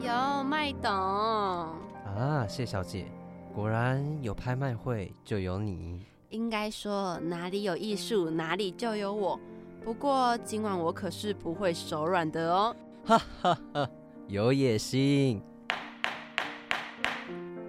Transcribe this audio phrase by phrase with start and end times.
[0.00, 3.06] 有麦董，啊，谢小姐，
[3.52, 6.00] 果然有拍卖会就有你。
[6.30, 9.38] 应该说哪里有艺术，哪里就有我。
[9.84, 12.76] 不过今晚我可是不会手软的哦。
[13.04, 13.90] 哈哈哈，
[14.28, 15.42] 有野心。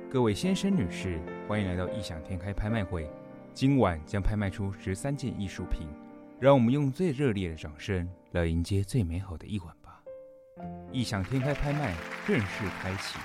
[0.08, 3.10] 各位先生、女士，欢迎来到异想天开拍卖会。
[3.56, 5.88] 今晚将拍卖出十三件艺术品，
[6.40, 9.79] 让我们用最热烈的掌声来迎接最美好的一晚吧！
[10.92, 13.20] 异想天开拍卖正式开启。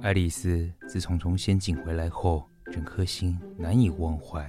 [0.00, 4.48] 爱丽丝自从从仙境回来后，整颗心难以忘怀。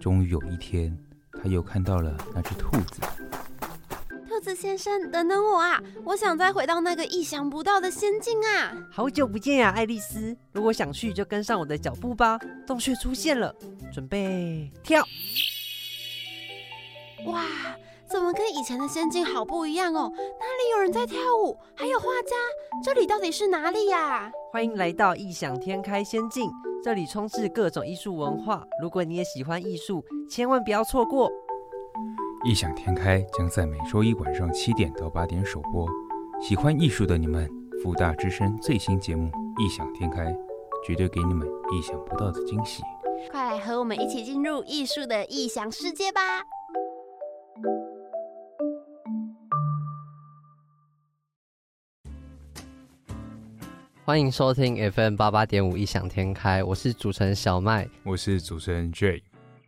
[0.00, 0.96] 终于有一天，
[1.32, 3.00] 她又看到了那只兔子。
[4.28, 5.80] 兔子先生，等等我啊！
[6.04, 8.72] 我想再回到那个意想不到的仙境啊！
[8.90, 10.36] 好久不见呀，爱丽丝！
[10.52, 12.38] 如果想去，就跟上我的脚步吧。
[12.66, 13.54] 洞穴出现了，
[13.92, 15.04] 准备跳！
[17.26, 17.44] 哇，
[18.10, 20.12] 怎么跟以前的仙境好不一样哦？
[20.12, 21.56] 哪里有人在跳舞？
[21.76, 22.34] 还有画家？
[22.82, 24.32] 这里到底是哪里呀？
[24.52, 26.50] 欢迎来到异想天开仙境，
[26.82, 28.66] 这里充斥各种艺术文化。
[28.82, 31.30] 如果你也喜欢艺术，千万不要错过。
[32.44, 35.88] 异想天开将在每周一晚上七点到八点首播。
[36.42, 37.48] 喜欢艺术的你们，
[37.80, 39.28] 福大之声最新节目
[39.62, 40.24] 《异想天开》，
[40.84, 42.82] 绝对给你们意想不到的惊喜。
[43.30, 46.20] 快来和我们一起进入艺术的异想世界吧！
[54.10, 59.22] 欢迎收听 FM 八八点五《异想天开》，我是主持人小麦，我是主持人 J。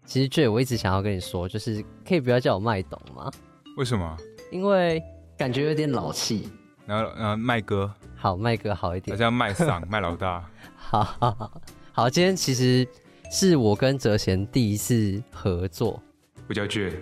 [0.05, 3.31] 其实 J，我一直想要跟你说，就是可以不要叫我麦董吗？
[3.77, 4.17] 为什么？
[4.51, 5.01] 因为
[5.39, 6.48] 感觉有点老气。
[6.87, 9.17] 然后，然后麦哥，好，麦哥好一点。
[9.17, 10.45] 大家麦嗓， 麦老大。
[10.75, 12.85] 好好好，好，今天其实
[13.31, 16.03] 是我跟哲贤第一次合作。
[16.48, 17.01] 不叫 J。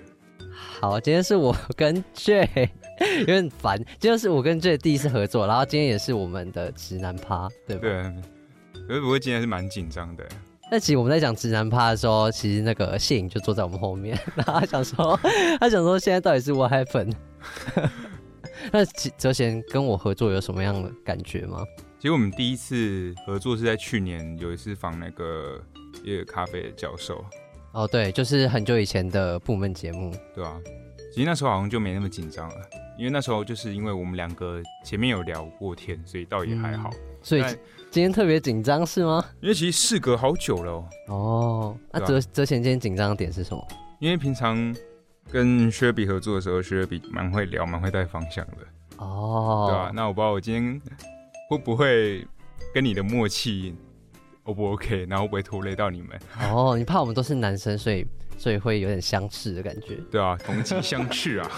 [0.78, 2.70] 好，今天是我跟 J。
[3.20, 7.82] 有点烦，今天是我跟 J 第一次合作，然后今天也是我们的直男趴，对吧？
[7.82, 8.82] 对。
[8.86, 10.24] 可是不过今天是蛮紧张的。
[10.70, 15.18] 那其实我们在讲直男趴的时候，其实那个谢颖就坐在我们后面，然后他想说，
[15.58, 17.14] 他想说现在到底是 What happened？
[18.70, 18.84] 那
[19.16, 21.64] 哲贤跟我合作有什么样的感觉吗？
[21.98, 25.60] 其实我们第一次合作是在去年有一次访那个
[26.04, 27.24] 一个咖啡的教授。
[27.72, 30.60] 哦，对，就是很久以前的部门节目，对吧？
[31.10, 32.56] 其实那时候好像就没那么紧张了。
[32.98, 36.90] 因为那时候就是因为我们两个前面有聊过天，所以倒也还好。
[37.22, 37.42] 所以
[37.90, 39.24] 今天特别紧张是吗？
[39.40, 40.72] 因为其实事隔好久了。
[40.72, 43.66] 哦，哦那哲哲贤今天紧张的点是什么？
[44.00, 44.74] 因为平常
[45.30, 48.56] 跟薛比合作的时候，薛比蛮会聊，蛮会带方向的。
[48.98, 49.90] 哦，对吧？
[49.94, 50.80] 那我不知道我今天
[51.48, 52.26] 会不会
[52.74, 53.74] 跟你的默契
[54.44, 56.20] O 不 OK，然后会不会拖累到你们？
[56.52, 58.06] 哦，你怕我们都是男生，所以
[58.40, 59.98] 所以会有点相斥的感觉。
[60.10, 61.50] 对啊，同气相斥啊。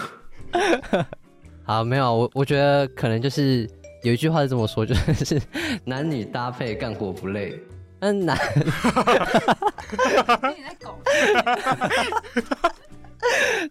[1.63, 3.65] 好，没有我，我觉得可能就是
[4.03, 5.41] 有一句话是这么说，就是
[5.85, 7.57] 男女搭配干活不累。
[8.01, 8.65] 嗯，男，你
[10.61, 10.99] 在搞？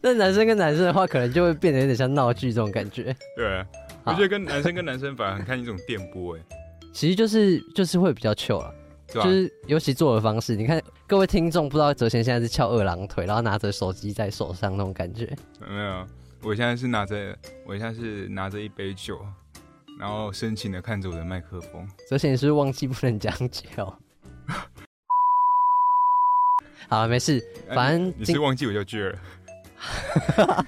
[0.01, 3.15] 那男生跟男生的话，可能就会变得有点像闹剧这种感觉。
[3.37, 3.63] 对，
[4.05, 6.41] 我觉得跟男生跟男生反而很看一种电波，哎，
[6.95, 8.75] 其实就是就是会比较糗了，
[9.13, 15.31] 就是尤其做的方式，你看各位听众不知道哲贤现在是翘二郎腿，然后拿着手机在手上那种感觉，
[15.61, 16.07] 没有。
[16.43, 17.37] 我现在是拿着，
[17.67, 19.21] 我现在是拿着一杯酒，
[19.99, 21.89] 然后深情的看着我的麦克风。
[22.09, 23.63] 哲贤是忘记不能讲酒。
[26.89, 27.41] 好，没事，
[27.75, 29.19] 反正你是忘记我叫巨儿。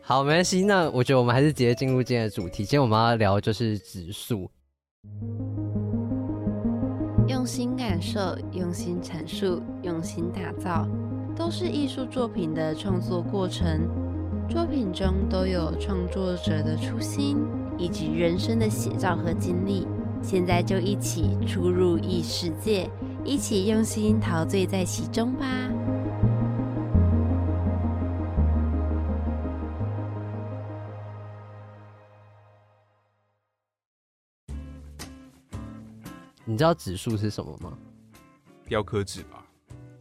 [0.00, 0.64] 好，没关系。
[0.64, 2.64] 那我觉得我们还是直接进入今天的主题。
[2.64, 4.50] 今天我们要聊就是指数。
[7.48, 10.86] 用心感受，用心阐述，用心打造，
[11.34, 13.88] 都是艺术作品的创作过程。
[14.50, 17.38] 作品中都有创作者的初心
[17.78, 19.88] 以及人生的写照和经历，
[20.20, 22.86] 现在就一起出入异世界，
[23.24, 25.46] 一起用心陶醉在其中吧。
[36.58, 37.78] 你知道指数是什么吗？
[38.66, 39.46] 雕刻纸吧？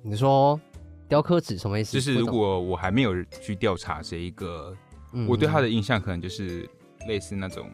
[0.01, 0.59] 你说。
[1.07, 1.93] 雕刻纸什么意思？
[1.93, 4.75] 就是如果我还没有去调查这一个，
[5.27, 6.67] 我对它的印象可能就是
[7.07, 7.69] 类似那种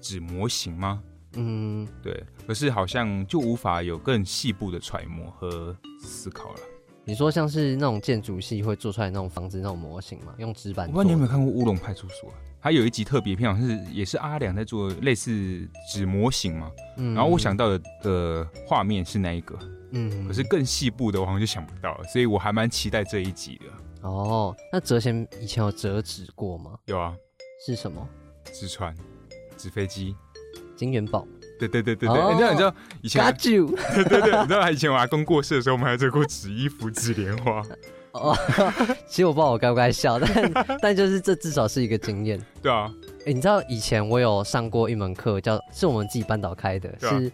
[0.00, 1.02] 纸模型吗？
[1.32, 2.24] 嗯，对。
[2.46, 6.60] 可是好像就无法有更细部的揣摩和思考了。
[7.04, 10.36] 你说像是那种建筑系会做出来那种房子那种模型吗？
[10.38, 10.86] 用纸板？
[10.86, 12.30] 我不知道你有没有看过《乌龙派出所》？
[12.62, 16.70] 它有一集特别片，好像是也是阿良在做类似纸模型嘛。
[16.96, 19.58] 然后我想到的的画面是那一个。
[19.92, 24.08] 嗯，可是更细部的我好像就想不到了，所以我还蛮期待这一集的。
[24.08, 26.72] 哦，那折弦以前有折纸过吗？
[26.86, 27.14] 有啊。
[27.66, 28.06] 是什么？
[28.52, 28.94] 纸船、
[29.56, 30.14] 纸飞机。
[30.76, 31.26] 金元宝
[31.58, 33.34] 对对对对对，哦你知道你知道以前。
[33.36, 37.62] 对对对，你知道以前我阿公过世的时候，我们还做过纸衣服、纸莲花。
[38.12, 38.36] 哦，
[39.06, 42.40] 其实我不知道我该不该笑，但 但就是这至少是一个经验。
[42.62, 42.92] 对啊，
[43.26, 47.30] 哎、你知道以前我有上过一门课，叫是我们自己班导开的，啊是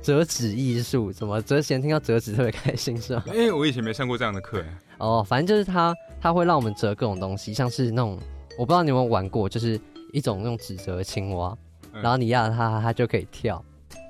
[0.00, 1.12] 折纸艺术。
[1.12, 3.22] 怎么折弦听到折纸特别开心是吗？
[3.26, 4.78] 因为我以前没上过这样的课哎。
[4.98, 8.18] 哦，反正就是他他会让我们折各种东西，像是那种
[8.58, 9.78] 我不知道你有没有玩过，就是
[10.12, 11.56] 一种用纸折的青蛙，
[11.92, 13.62] 嗯然后你压着它，它就可以跳，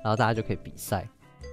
[0.03, 1.05] 然后大家就可以比赛。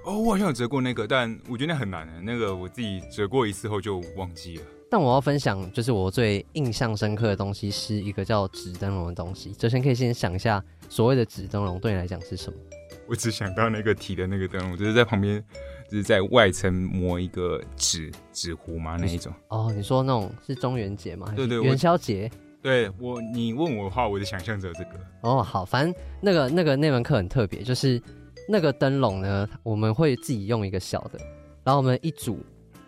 [0.05, 2.13] 哦，我好像有折过那个，但我觉得那很难的。
[2.21, 4.63] 那个我自己折过一次后就忘记了。
[4.87, 9.51] 但我要分享，就是我最印象深刻的东西是一个叫纸灯笼的东西。
[9.59, 12.59] 首先可以先想一下，所谓的纸灯笼对你来讲是什么？
[13.07, 15.43] 我只想到那个提的那个灯笼，就是在旁边，
[15.89, 19.33] 就是在外层磨一个纸纸糊嘛那一种。
[19.47, 21.33] 哦，你说那种是中元节吗？
[21.35, 22.29] 对对元宵节。
[22.61, 24.91] 对我，你问我的话，我就想象着这个。
[25.21, 28.01] 哦，好，反正那个那个那门课很特别，就是
[28.47, 31.19] 那个灯笼呢，我们会自己用一个小的，
[31.63, 32.39] 然后我们一组，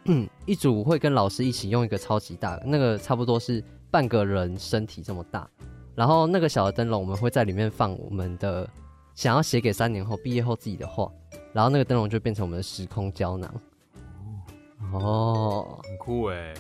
[0.05, 5.49] 嗯， 一组会跟老师一起用一个超级大的，那个差不多是半个人身体这么大，
[5.95, 8.69] 然后那个小的灯笼我们会在里面放我们的
[9.15, 11.11] 想要写给三年后毕业后自己的话，
[11.53, 13.51] 然后那个灯笼就变成我们的时空胶囊。
[14.93, 16.53] 哦，很酷哎，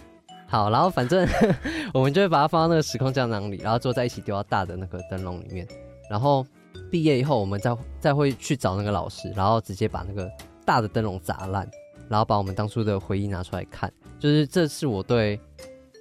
[0.47, 1.27] 好，然后反正
[1.93, 5.67] 我们就会把它放到那个时空胶囊里，然后坐在一起丢到大的那个灯笼里面。
[6.09, 6.45] 然后
[6.89, 10.29] 毕业以后，我们再再会去找那个老师，然后直接把那个
[10.65, 11.69] 大的灯笼砸烂，
[12.09, 13.91] 然后把我们当初的回忆拿出来看。
[14.19, 15.39] 就是这是我对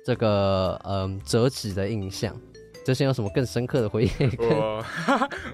[0.04, 2.34] 这个嗯折纸的印象。
[2.84, 4.10] 这些有什么更深刻的回忆？
[4.38, 4.84] 我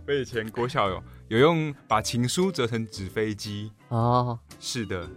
[0.06, 5.08] 我以前国小有有用把情书折成纸飞机，哦，是的，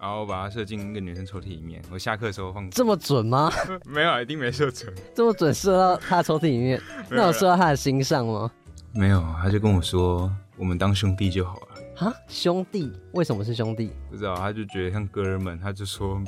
[0.00, 1.80] 然后把它射进一个女生抽屉里面。
[1.92, 3.52] 我下课的时候放，这么准吗？
[3.86, 4.92] 没有，一定没射准。
[5.14, 6.82] 这么准射到她的抽屉里面？
[7.08, 8.50] 那有射到她的心上吗？
[8.94, 11.66] 没有，他就跟我说，我们当兄弟就好了。
[11.96, 12.92] 哈，兄弟？
[13.12, 13.90] 为什么是兄弟？
[14.10, 16.22] 不知道，他就觉得像哥儿们，他就说，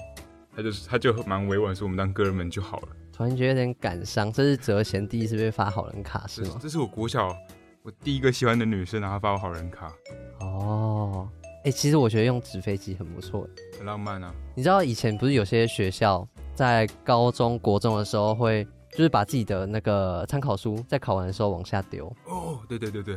[0.54, 2.88] 他就他就蛮委婉说，我们当哥儿们就好了。
[3.12, 6.50] 突然觉得有点感伤，这是哲贤第一次被发好人卡是吗？
[6.54, 7.34] 这这是我国小
[7.82, 9.92] 我第一个喜欢的女生，然后她发我好人卡，
[10.40, 11.28] 哦，
[11.64, 13.48] 哎、其实我觉得用纸飞机很不错。
[13.78, 14.34] 很浪漫啊。
[14.54, 18.66] 你知道以前不是有些学校在高中国中的时候会，
[18.96, 22.06] 就是把自己的那个参考书在考完的时候往下丢。
[22.24, 23.14] 哦，对对对对，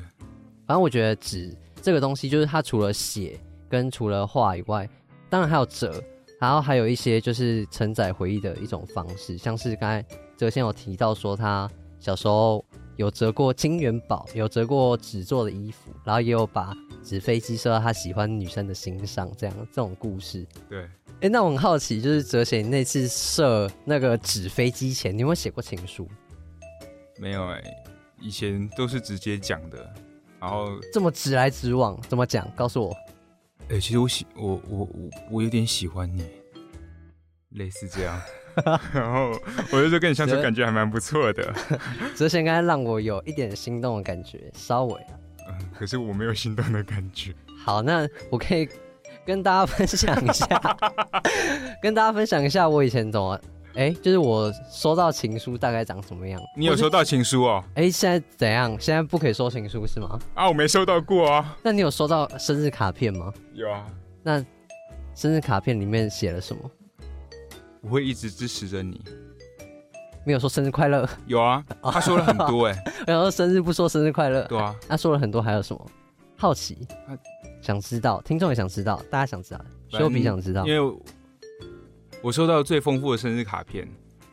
[0.68, 3.40] 反正我觉得纸这个东西，就是它除了写
[3.70, 4.88] 跟除了画以外，
[5.30, 6.04] 当然还有折，
[6.38, 10.06] 然后还有一些就是承载回忆的一种方式，像是刚才
[10.36, 11.70] 哲先有提到说他
[12.02, 12.64] 小时候
[12.98, 20.46] 有折过金元宝，有折过纸做的衣服，然后也有把纸飞机射到他喜欢女生的心上，这样这种故事。
[20.68, 20.86] 对，
[21.22, 26.08] 哎、那我很好奇，就是哲贤你那次射那个纸飞机前，你有没有写过情书？
[27.18, 27.62] 没有哎、
[28.22, 29.94] 以前都是直接讲的，
[30.40, 32.50] 然后这么直来直往，怎么讲？
[32.56, 32.96] 告诉我。
[33.68, 36.26] 哎、其实我喜我我我我有点喜欢你，
[37.50, 38.22] 类似这样。
[38.94, 39.32] 然后
[39.72, 41.54] 我就说跟你相处感觉还蛮不错的，
[42.16, 45.20] 哲贤刚才让我有一点心动的感觉，稍微啊。
[45.50, 47.34] 嗯，可是我没有心动的感觉。
[47.58, 48.68] 好，那我可以
[49.30, 50.48] 跟大家分享一下，
[51.84, 53.40] 跟大家分享一下我以前怎么，
[53.76, 56.42] 哎、就是我收到情书大概长什么样。
[56.58, 57.64] 你有收到情书哦？
[57.76, 58.76] 哎、现在怎样？
[58.80, 60.18] 现在不可以收情书是吗？
[60.34, 61.56] 啊，我没收到过啊。
[61.62, 63.32] 那你有收到生日卡片吗？
[63.54, 63.86] 有啊，
[64.24, 64.44] 那
[65.14, 66.72] 生日卡片里面写了什么？
[67.82, 69.00] 我会一直支持着你。
[70.26, 72.76] 没有说生日快乐，有啊，他说了很多哎、
[73.06, 75.86] 然后生日不说生日快乐，对啊，他说了很多，还有什么？
[76.36, 77.16] 好奇他，
[77.62, 79.62] 想知道，听众也想知道，大家想知道，
[79.92, 80.66] 反修比想知道。
[80.66, 80.74] 因。
[80.74, 80.98] 为
[82.22, 83.88] 我收到最丰富的生日卡片，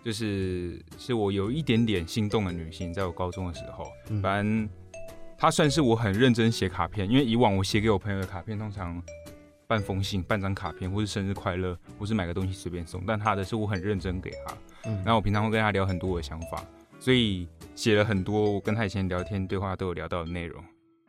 [0.05, 4.21] 就是是我有一点点心动的女性，在我高中的时候，嗯。
[4.21, 4.69] 反正
[5.39, 9.01] 她算是我很认真写卡片，因为以往我写给我朋友的卡片通常
[9.69, 14.57] 半封信、半张卡片，或是生日快乐，或是买个东西随便送，但她的是我很认真给她，
[14.87, 14.97] 嗯。
[15.05, 16.65] 然后我平常会跟她聊很多我的想法，
[16.99, 20.61] 所以写了很多我跟她以前聊天对话都有聊到的内容，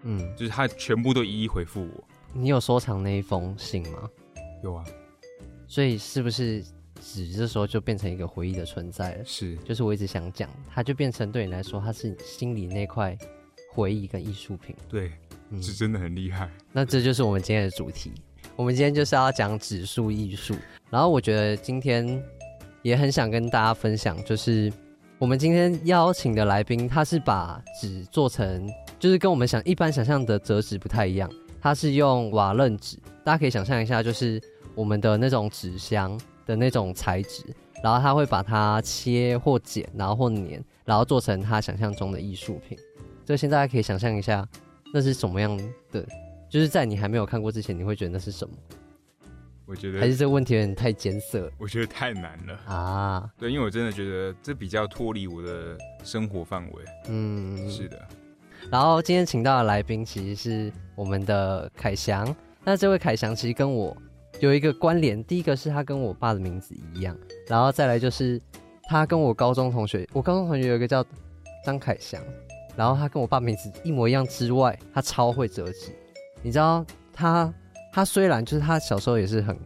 [0.10, 2.04] 嗯，就是他全部都一一回复我。
[2.34, 4.10] 你有收藏那一封信吗？
[4.64, 4.86] 有啊，
[5.68, 6.64] 所以是不是
[7.02, 9.26] 纸这时候就变成一个回忆的存在了？
[9.26, 13.18] 是就是我一直想讲，它就变成对你来说，它是你心里那块
[13.74, 14.74] 回忆跟艺术品。
[14.88, 15.12] 对，
[15.50, 16.50] 嗯，是真的很厉害。
[16.72, 18.14] 那这就是我们今天的主题。
[18.56, 20.56] 我们今天就是要讲指数艺术，
[20.90, 22.24] 然后我觉得今天
[22.82, 24.72] 也很想跟大家分享，就是
[25.20, 31.28] 我们今天邀请的来宾，他是把纸做成，就是跟我们想一般想象的折纸不太一样，
[31.60, 34.40] 他是用瓦楞纸，大家可以想象一下，就是
[34.76, 37.44] 我们的那种纸箱的那种材质，
[37.84, 42.78] 然后他会把它切或剪，然后或粘，然后做成他想象中的艺术品。
[43.26, 44.48] 这现在大家可以想象一下，
[44.94, 45.58] 那是什么样
[45.92, 46.06] 的？
[46.48, 48.56] 就是在你还没有看过之前，你会觉得那是什么？
[49.68, 52.74] 我觉得还是这个问题有点太艰涩我觉得太难了。
[52.74, 53.30] 啊？
[53.38, 56.84] 对，因为我真的觉得这比较脱离我的生活范围。
[57.10, 58.08] 嗯，是的，
[58.72, 62.34] 然后今天请到的来宾其实是我们的凯翔。
[62.64, 63.96] 那这位凯翔其实跟我
[64.40, 68.42] 有一个关联，第一个是他跟我爸的名字一样，然后再来就是
[68.84, 71.06] 他跟我高中同学，我高中同学有一个叫
[71.66, 72.22] 张凯翔，
[72.78, 75.92] 然后他跟我爸名字一模一样之外，他超会折纸。
[76.42, 77.54] 你知道他
[77.98, 79.58] 他虽然就是他小时候也是很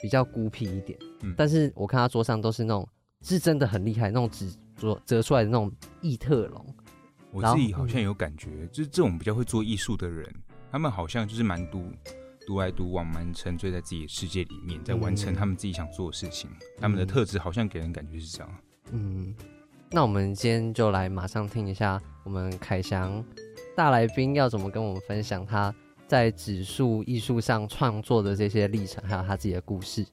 [0.00, 2.88] 比较孤僻一点，嗯但是我看他桌上都是那种
[3.20, 6.74] 是真的很厉害那种纸折折出来的那种异特龙。
[7.30, 10.26] 我自己好像有感觉，就是这种比较会做艺术的人，
[10.72, 11.84] 他们好像就是蛮独
[12.46, 16.48] 独来独往，蛮沉醉在自己的世界里面，在完成嗯他们自己想做的事情。
[16.78, 18.50] 他们的特质好像给人感觉是这样。
[18.90, 19.34] 嗯，
[19.90, 23.22] 那我们今天就来马上听一下我们凯翔
[23.76, 25.74] 大来宾要怎么跟我们分享他
[26.10, 30.04] 在指数艺术上创作的这些历程，还有他自己的故事。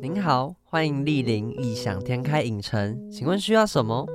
[0.00, 4.06] 您好，欢迎莅临异想天开影城，请问需要什么？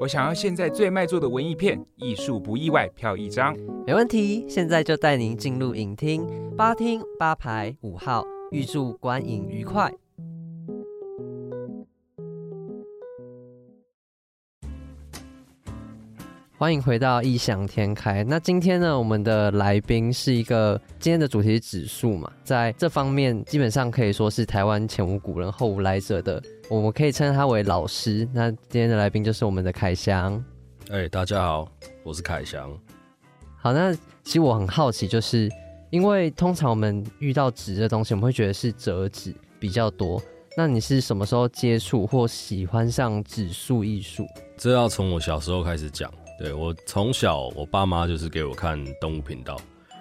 [0.00, 3.54] 我想要现在最卖座的文艺片，艺术不意外，票一张。
[3.86, 6.26] 没问题，现在就带您进入影厅
[6.56, 9.92] 八厅八排五号，预祝观影愉快。
[16.58, 18.24] 欢迎回到异想天开。
[18.24, 28.26] 那今天呢，我们的来宾是一个今天的主题是指数嘛，在这方面基本上可以说是台湾前无古人后无来者的，我们可以称他为老师。
[28.32, 30.42] 那今天的来宾就是我们的凯翔。
[30.88, 31.68] 哎、大家好，
[32.02, 32.72] 我是凯翔。
[33.58, 33.92] 好，那
[34.24, 35.50] 其实我很好奇，就是
[35.90, 40.22] 因为通常我们遇到纸的东西，我们会觉得是折纸比较多。
[40.56, 44.26] 那你是什么时候接触或喜欢上纸塑艺术？
[44.56, 46.10] 这要从我小时候开始讲。
[46.38, 49.56] 对我从小，我爸妈就是给我看动物频道，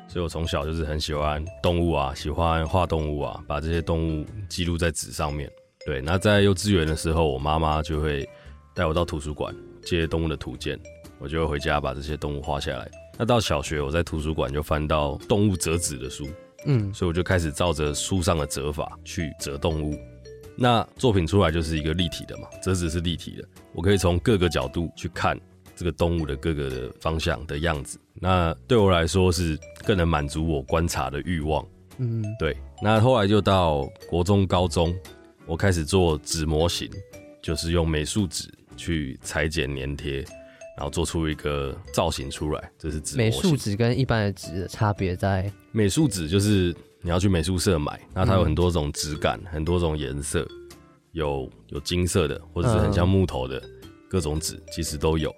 [0.08, 5.50] 所以我从小就是很喜欢动物啊，喜欢画动物啊，把这些动物记录在纸上面。
[5.86, 8.28] 对，那在幼稚园的时候，我妈妈就会
[8.74, 10.78] 带我到图书馆借动物的图鉴，
[11.20, 12.90] 我就会回家把这些动物画下来。
[13.18, 16.28] 那到小学，我在图书馆就翻到动物折纸的书，
[16.66, 19.98] 嗯所以我就开始照着书上的折法去折动物。
[20.58, 25.40] 那作品出来就是一个立体的嘛，折纸是立体的，我可以从各个角度去看
[25.76, 28.00] 这个动物的各个的方向的样子。
[28.14, 31.66] 那对我来说是更能满足我观察的欲望。
[31.98, 34.94] 嗯对，那后来就到国中、高中，
[35.46, 36.90] 我开始做纸模型，
[37.42, 40.18] 就是用美术纸去裁剪、粘贴，
[40.78, 42.72] 然后做出一个造型出来。
[42.78, 43.32] 这是纸美。
[43.32, 50.46] 术纸跟一般的纸的差别在，美术纸就是你要去美术社买，那它有很多种质感，很多种颜色，
[51.14, 53.62] 有有金色的，或者是很像木头的，
[54.10, 55.34] 各种纸其实都有。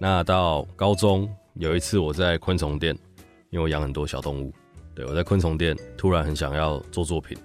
[0.00, 2.96] 那到高中有一次我在昆虫店，
[3.50, 4.52] 因为我养很多小动物，
[4.94, 7.36] 对我在昆虫店突然很想要做作品，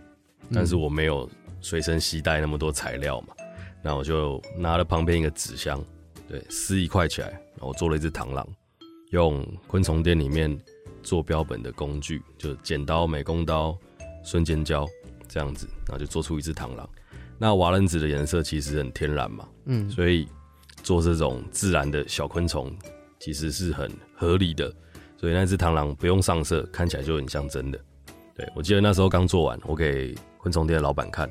[0.53, 1.27] 但是我没有
[1.61, 3.33] 随身携带那么多材料嘛，
[3.81, 5.83] 那我就拿了旁边一个纸箱，
[6.27, 8.47] 对，撕一块起来，然后我做了一只螳螂，
[9.09, 10.55] 用昆虫店里面
[11.01, 13.75] 做标本的工具，就剪刀、美工刀、
[14.23, 14.87] 瞬间胶
[15.27, 16.87] 这样子，然后就做出一只螳螂。
[17.39, 20.27] 那瓦楞纸的颜色其实很天然嘛，嗯所以
[20.83, 22.71] 做这种自然的小昆虫
[23.19, 24.71] 其实是很合理的。
[25.17, 27.79] 所以那只螳螂不用上色，看起来就很像真的。
[28.35, 31.29] 对我记得那时候刚做完，我给昆虫店的老板看，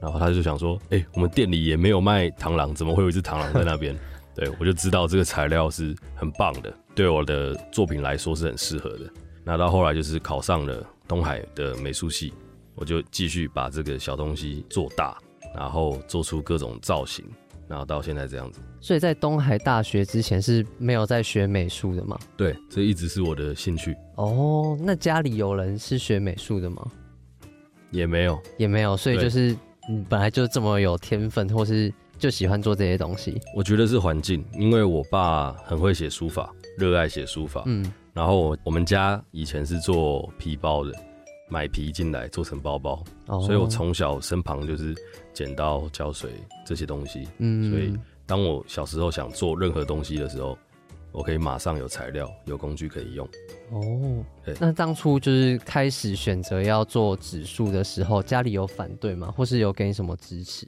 [0.00, 3.98] 然后他就想说：“哎、我们店里也没有卖螳螂，怎么会有一只螳螂在那边？”
[4.36, 9.10] 对我就知道这个材料是很棒的，对我的作品来说是很适合的。
[9.42, 12.34] 那到后来就是考上了东海的美术系，
[12.74, 15.16] 我就继续把这个小东西做大，
[15.54, 17.24] 然后做出各种造型，
[17.68, 18.60] 然后到现在这样子。
[18.80, 22.18] 所以在东海大学之前是没有在学美术的吗？
[22.36, 26.86] 对，这一直是我的兴趣，哦，那家里有人是学美术的吗？
[27.90, 29.56] 也没有也没有，所以就是
[29.88, 33.40] 你本来就这么有天分，或是就喜欢做这些东西。
[33.54, 37.62] 我觉得是环境，因为我爸很会写书法，热爱写书法。
[37.66, 40.92] 嗯然后我我们家以前是做皮包的，
[41.48, 44.94] 买皮进来做成包包，哦所以我从小身旁就是
[45.32, 46.30] 剪刀、胶水
[46.64, 47.28] 这些东西。
[47.38, 50.58] 嗯所以当我小时候想做任何东西的时候，
[51.12, 53.26] 我可以马上有材料、有工具可以用。
[53.70, 59.32] 哦对，那当初就是开始选择要做指数的时候，家里有反对吗？
[59.36, 60.66] 或是有给你什么支持？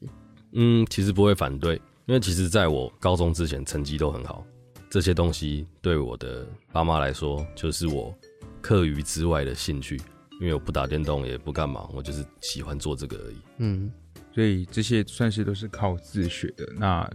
[0.53, 1.75] 嗯，其实不会反对，
[2.07, 4.45] 因为其实在我高中之前成绩都很好，
[4.89, 8.15] 这些东西对我的爸妈来说就是我
[8.63, 10.01] 课余之外的兴趣，
[10.41, 13.37] 因为我不打电动也不干嘛，我就是喜欢做这个而已。
[13.59, 13.93] 嗯，
[14.33, 16.67] 所以这些算是都是靠自学的。
[16.77, 17.09] 那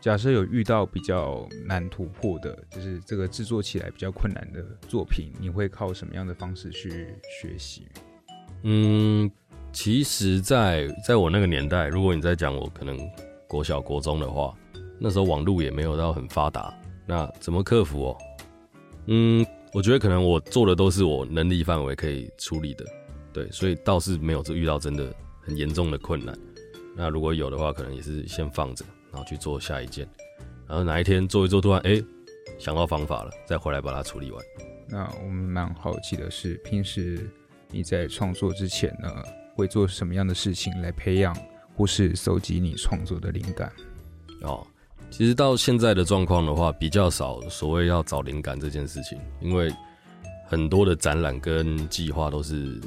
[0.00, 7.86] 假设有遇到比较难突破的，就是这个制作起来比较困难的作品，你会靠什么样的方式去学习？
[8.62, 9.30] 嗯，
[9.72, 12.98] 其实在，在我那个年代，如果你在讲我可能
[13.46, 14.56] 国小、国中的话，
[14.98, 16.72] 那时候网络也没有到很发达，
[17.06, 18.18] 那怎么克服哦？
[19.06, 22.84] 嗯，我觉得可能我做的都是我能力范围可以处理的，
[23.32, 26.36] 对，所以倒是没有遇到真的很严重的困难。
[26.96, 30.08] 那如果有的话，可能也是先放着，然后去做下一件，
[30.66, 32.02] 然后哪一天做一做，突然哎
[32.58, 34.44] 想到方法了，再回来把它处理完。
[34.88, 37.30] 那我们蛮好奇的是，平时
[37.70, 39.08] 你在创作之前呢，
[39.54, 41.34] 会做什么样的事情来培养
[41.76, 43.72] 或是搜集你创作的灵感？
[44.42, 44.66] 哦，
[45.10, 49.70] 其实到现在的状况的话，比较少所谓要找灵感这件事情，因为
[50.46, 52.80] 很多的展览跟计划都是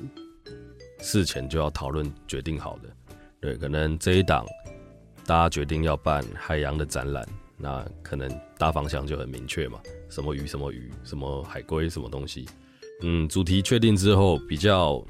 [1.00, 2.90] 事前就要讨论决定好的。
[3.40, 4.46] 对，可能这一档
[5.26, 7.28] 大家决定要办海洋的展览，
[7.58, 12.48] 那可能大方向就很明确嘛，什么鱼什么鱼，什么海龟什么东西。
[13.02, 15.04] 嗯，主题确定之后，比较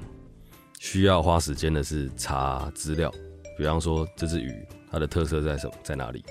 [0.80, 3.10] 需要花时间的是查资料，
[3.56, 4.52] 比方说这只鱼
[4.90, 6.24] 它的特色在什么在哪里，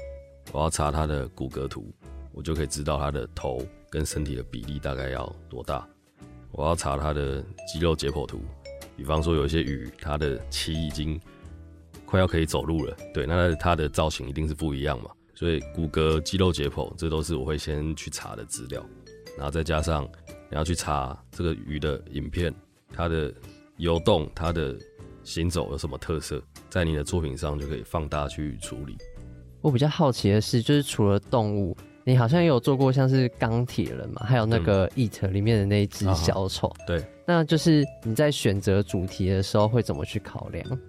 [0.52, 1.92] 我要查它的骨骼图，
[2.32, 5.88] 我就可以知道它的头跟身体的比例大概要多大。
[6.52, 8.42] 我要查它的肌肉解剖图，
[8.96, 11.20] 比方说有一些鱼它的鳍已经。
[12.06, 18.86] 快要可以走路了，对，那它的造型一定是不一样嘛，所以骨骼、肌肉解剖，这都是我会先去查的资料，
[19.36, 20.08] 然后再加上
[20.48, 22.54] 你要去查这个鱼的影片，
[22.92, 23.34] 它的
[23.78, 24.78] 游动、它的
[25.24, 28.96] 行走有什么特色，在你的作品上就可以放大去处理。
[29.64, 40.80] 我比较好奇的是，就是除了动物，你好像也有做过像是钢铁人嘛，还有那个《Eat》里面的那一只小丑，对，那就是你在选择主题的时候会怎么去考量？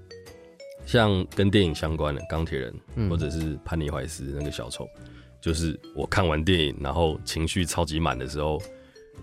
[0.85, 2.75] 像跟电影相关的钢铁人，
[3.09, 4.89] 或者是潘尼怀斯那个小丑，
[5.41, 8.61] 就是我看完电影，然后情绪超级满的时候，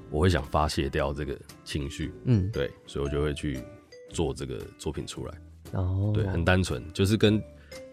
[0.09, 3.61] 我会想发泄掉这个情绪，嗯，对，所以我就会去
[4.11, 5.33] 做这个作品出来。
[5.73, 7.37] 哦，对，很单纯，就是跟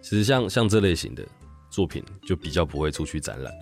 [0.00, 1.22] 其实像像这类型的
[1.70, 3.52] 作品，就比较不会出去展览，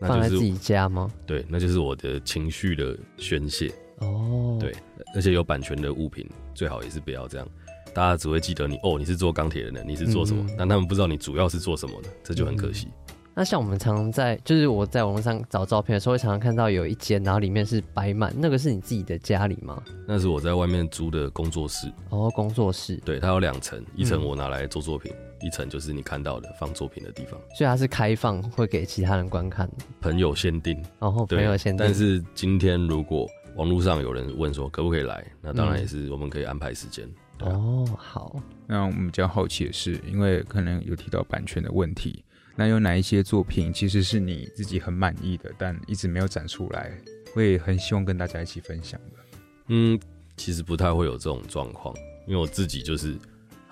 [0.00, 1.10] 放在自己家吗？
[1.26, 3.72] 对，那就是我的情绪的宣泄。
[3.98, 4.74] 哦，对，
[5.14, 7.46] 而且有版权的物品，最好也是不要这样。
[7.94, 10.44] 大家只会记得你哦，你是做钢铁人的，你是做什么？
[10.56, 12.88] 但他们不知道你主要是做什么的，这就很可惜。
[13.34, 19.82] 那像我们常常在，就是我在网络上找照片的时候，会常常看到有一间，然后里面是摆满，那个是你自己的家里吗？
[20.06, 21.90] 那是我在外面租的工作室。
[22.10, 22.96] 哦，工作室。
[23.04, 27.40] 对，它有两层，一层我拿来做作品，一层就是你看到的放作品的地方。
[27.56, 29.70] 所以它是开放，会给其他人观看。
[30.00, 30.74] 朋友限定。
[30.98, 31.84] 然哦，朋友限定。
[31.84, 37.08] 但是今天如果网络上有人问说可不可以来，那当然也是我们可以安排时间。
[37.40, 38.40] 哦，好。
[38.66, 42.24] 那我们比较好奇的是，因为可能有提到版权的问题，
[42.56, 46.90] 那有哪一些作品其实是你自己很满意的，但一直没有展出来，
[47.34, 49.38] 会很希望跟大家一起分享的？
[49.68, 50.00] 嗯，
[50.36, 51.94] 其实不太会有这种状况，
[52.26, 53.16] 因为我自己就是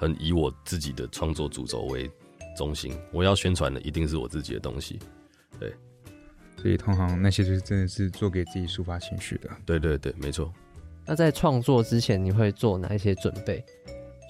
[0.00, 2.10] 很以我自己的创作主轴为
[2.56, 4.98] 中心，我要宣传的一定是我自己的东西。
[5.58, 5.74] 对，
[6.56, 9.50] 所以通常那些就是真的是做给自己抒发情绪的。
[9.66, 10.50] 对对对，没错。
[11.04, 13.62] 那在创作之前，你会做哪一些准备？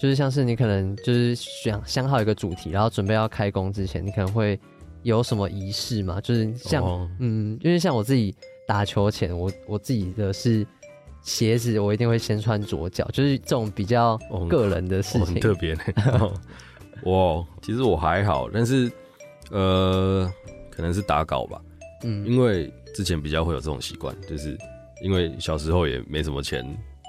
[0.02, 4.58] 就是像是你可能就是想想好一个主题，然后准备要开工之前，你可能会
[5.04, 6.20] 有什么仪式吗？
[6.20, 6.82] 就是像
[7.20, 8.34] 嗯，因为像我自己
[8.66, 10.66] 打球前，我我自己的是
[11.22, 15.76] 鞋子，我一定会先穿左脚，就是这种比较个人的事情，很特别。
[17.04, 18.90] 哇，其实我还好，但是
[19.50, 20.30] 呃，
[20.70, 21.60] 可能是打稿吧，
[22.04, 24.56] 嗯，因为之前比较会有这种习惯，就是。
[25.02, 26.62] 因为小时候也没什么钱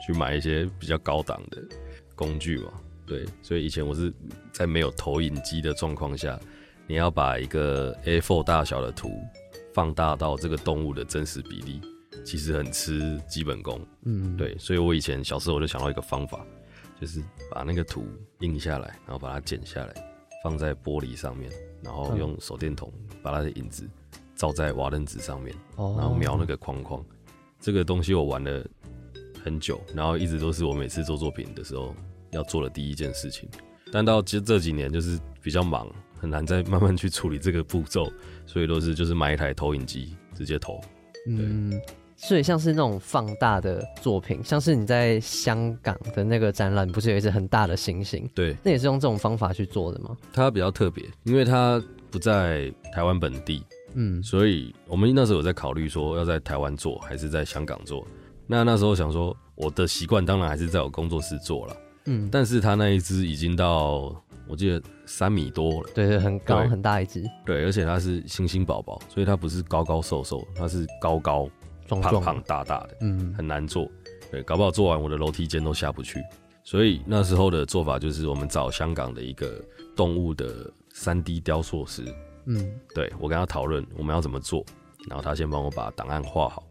[0.08, 1.62] 去买一些比较高档的
[2.16, 2.72] 工具嘛，
[3.06, 4.14] 对，所以以前我是
[4.54, 6.40] 在没有投影机的状况下，
[6.88, 9.12] 你要把一个 A4 大小的图
[9.74, 11.82] 放大到这个动物的真实比例，
[12.24, 16.46] 其实很吃基本功，嗯，对，所以我以前小时候我就想到一个方法，
[17.00, 18.06] 就是把那个图
[18.40, 19.94] 印下来，然后把它剪下来，
[20.44, 23.90] 放在玻璃上面，然后用手电筒把它的影子
[24.36, 27.04] 照在瓦楞纸上面，然后描那个框框。
[27.60, 28.66] 这个东西我玩了
[29.44, 31.96] 很久，然后一直都是我每次做作品的时候
[32.32, 33.50] 要做的第一件事情。
[33.92, 38.12] 但到其实这几年就是比较忙，很难再慢慢去处理这个步骤，
[38.46, 40.80] 所以都是就是买一台投影机直接投。
[41.28, 41.80] 嗯，
[42.22, 48.30] 所以像是那种放大的作品，像是你在香港的那个展览，不是有一只很大的猩猩？
[48.36, 50.16] 对，那也是用这种方法去做的吗？
[50.32, 53.64] 它比较特别，因为它不在台湾本地。
[53.94, 58.08] 嗯，所以我们那时候有在考虑说要在台湾做还是在香港做。
[58.48, 61.78] 那那时候想说，我的习惯当然还是在我工作室做了。
[62.06, 64.16] 嗯，但是它那一只已经到
[64.48, 71.50] 我记得三米多了，对对，很高很大一只，对，而且它是猩猩宝宝，所以它不是高高瘦瘦，它是高高
[72.00, 73.90] 壮壮胖胖大大的，嗯，很难做。
[74.32, 76.22] 对，搞不好做完我的楼梯间都下不去。
[76.64, 79.62] 所以那时候的做法就是，我们找香港的一个
[79.96, 82.06] 动物的三 D 雕塑师，
[82.46, 84.64] 嗯，对我跟他讨论我们要怎么做，
[85.10, 86.64] 然后他先帮我把档案画好，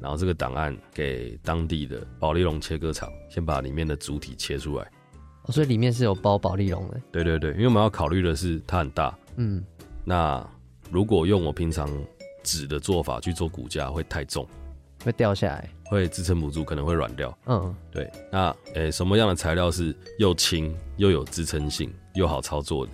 [0.00, 4.84] 然后这个档案给当地的保利龙切割厂，先把里面的主体切出来。
[5.44, 9.64] 哦所以里面是有包保利龙的，对对对，因为我们要考虑的是它很大，嗯，
[10.04, 10.44] 那
[10.90, 11.88] 如果用我平常
[12.42, 14.46] 纸的做法去做骨架会太重，
[15.04, 17.36] 会掉下来，会支撑不住，可能会软掉。
[17.46, 22.92] 嗯，对，那诶、什么样的材料是又轻又有支撑性又好操作的？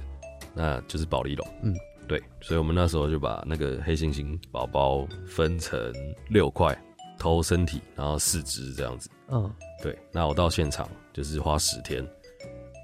[0.55, 1.47] 那就是保利龙。
[1.63, 1.75] 嗯，
[2.07, 5.93] 对，所以我们那时候就把那个黑猩猩宝宝分成
[6.29, 6.77] 六块，
[7.19, 9.11] 头、身体，然后四肢这样子。
[9.29, 9.51] 嗯，
[9.83, 12.05] 对，那我到现场就是花十天，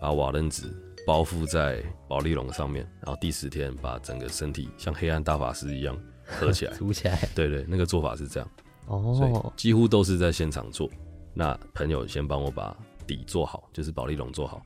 [0.00, 0.64] 把瓦楞纸
[1.06, 6.72] 包覆在保利龙上面，然后第十天把整个身体像黑暗大法师一样合起来。
[6.78, 8.48] 组起来，对对，那个做法是这样。
[8.86, 10.88] 所以哦，几乎都是在现场做。
[11.32, 14.60] 那朋友先帮我把底做好，就是保利龙做好。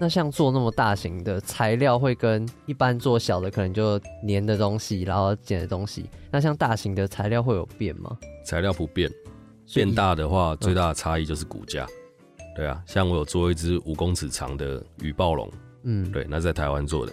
[0.00, 8.18] 那像做那么大型的材料，会跟一般做小的可能就粘的东西，然后剪的东西，那像大型的材料会有变吗？
[8.44, 9.10] 材料不变，
[9.72, 11.86] 变大的话，最大的差异就是骨架。
[12.56, 15.50] 对啊，像我有做一只五公尺长的羽暴龙，
[15.84, 17.12] 嗯，对，那在台湾做的，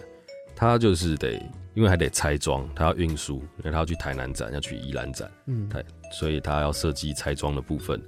[0.56, 1.40] 它就是得，
[1.80, 7.98] 因为还得拆装，它要运输，因为他要去台南展，要去宜兰展，嗯，台，所以他要设计拆装的部分。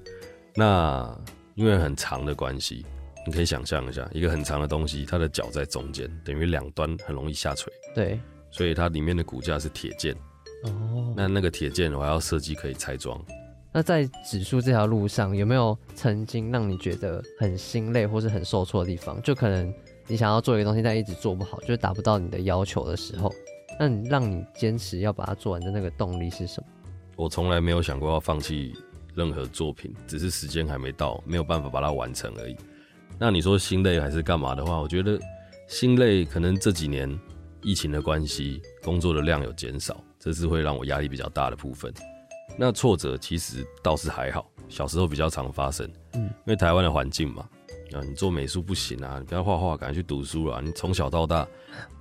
[0.55, 1.19] 那
[1.55, 2.85] 因为很长的关系，
[3.27, 10.15] 你可以想象一下，一个很长的东西，它的脚在中间，等于两端很容易下垂，对，所以它里面的骨架是铁件。
[10.65, 13.19] 哦，那那个铁件我还要设计可以拆装。
[13.73, 19.19] 那在指数这条路上，有没有曾经让你觉得很心累或是很受挫的地方？
[19.23, 19.73] 就可能
[20.07, 23.33] 你想要做一个东西，但一直做不好，就是达不到你的要求的时候，
[23.79, 26.67] 那你让你坚持要把它做完的那个动力是什么？
[27.17, 28.75] 我从来没有想过要放弃
[29.15, 32.57] 任何作品，只是时间还没到，没有办法把它完成而已。
[33.19, 35.19] 那你说心累还是干嘛的话，我觉得
[35.69, 37.19] 心累可能这几年
[37.61, 41.93] 疫情的关系，工作的量有减少，这是会让我压力比较大的部分。
[42.57, 47.49] 那挫折其实倒是还好，小时候比较常发生，嗯因为台湾的环境嘛，
[47.95, 50.61] 啊，你做美术不行啊，你不要画画，赶快去读书啦。
[50.63, 51.47] 你从小到大，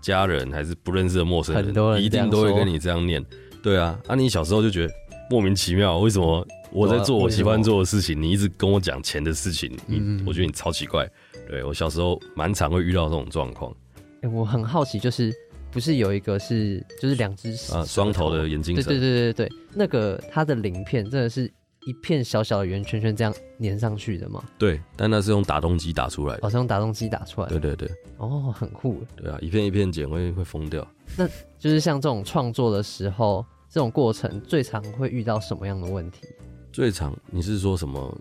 [0.02, 3.24] 家人还是不认识的陌生人，很多人一定都会跟你这样念。
[3.62, 4.94] 对啊，啊，你小时候就觉得
[5.30, 11.08] 莫名其妙，为什么我在做我喜欢做的事情，你一直跟我讲钱的事情，你、嗯我觉得你超奇怪。
[11.50, 13.76] 对我小时候蛮常会遇到这种状况
[14.22, 15.34] 哎、我很好奇，就是
[15.70, 21.52] 不是有一个是就是两只啊，双头的眼镜蛇，对对对对对，那个它的鳞片真的是
[21.86, 24.44] 一片小小的圆圈圈这样粘上去的吗？
[24.58, 26.42] 对，但那是用打洞机打出来的。
[26.42, 27.60] 好像用打洞机打出来的。
[27.60, 29.04] 对对对哦，很酷。
[29.16, 30.88] 对啊，一片一片剪会会疯掉。
[31.18, 36.28] 那就是像这种创作的时候，这种过程最常会遇到什么样的问题？
[36.72, 38.18] 最常你是说什么？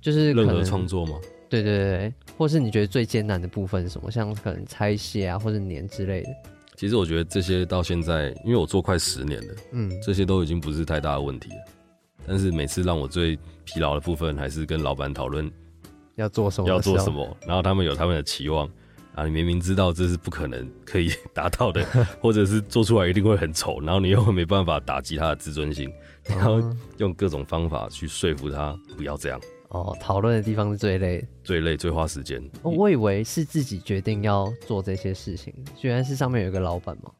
[0.00, 1.18] 就是可任何能创作吗？
[1.48, 4.10] 对对对对，或是你觉得最艰难的部分是什么？
[4.10, 6.28] 像可能拆卸啊，或者粘之类的。
[6.76, 11.56] 其实我觉得这些到现在，因为我做快十年了，嗯，这些都已经不是太大的问题了。
[12.26, 15.50] 但是每次让我最疲劳的部分，还是跟老板讨论
[16.16, 16.68] 要做什么？
[16.68, 17.12] 要做什？
[17.12, 18.68] 么，然后他们有他们的期望
[19.14, 21.84] 啊，你明明知道这是不可能可以达到的，
[22.20, 25.92] 或者是做出来一定会很丑，然后你又没办法打击他的自尊心，
[26.28, 31.26] 然后哦用各种方法去说服他不要这样，哦，讨论的地方是最累。
[31.42, 32.40] 最累最花时间。
[32.62, 37.10] 哦，我以为是自己决定要做这些事情，居然是上面有一个老板嘛。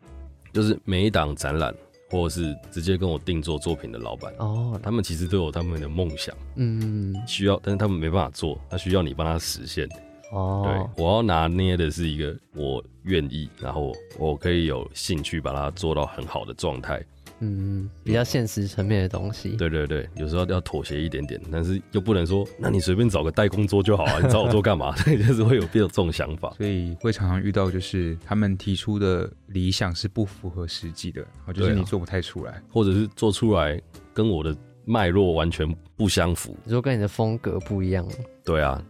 [0.53, 1.75] 就是每一档展览，
[2.11, 9.89] 或者是直接跟我定做作品的老板，哦，他们其实都有他们的梦想，嗯，需要，但是他们没办法做，他需要你帮他实现。
[10.33, 17.03] 哦，对，我要拿捏的是一个我愿意，然后我可以有兴趣把它做到很好的状态。
[17.41, 19.51] 嗯，比较现实层面的东西。
[19.57, 24.95] 对对对，有时候要妥协一点点，但是又不能说，那你随便找个代工做就好啊， 你找我做干嘛？
[25.05, 26.55] 对，就是会有这种想法。
[26.57, 32.63] 所以会常常遇到，就是他们提出的理想是不符合实际的，哦，就是你做不太出来。
[32.71, 33.81] 或者是做出来
[34.13, 36.57] 跟我的脉络完全不相符。
[36.65, 38.07] 你说跟你的风格不一样，
[38.45, 38.83] 对啊，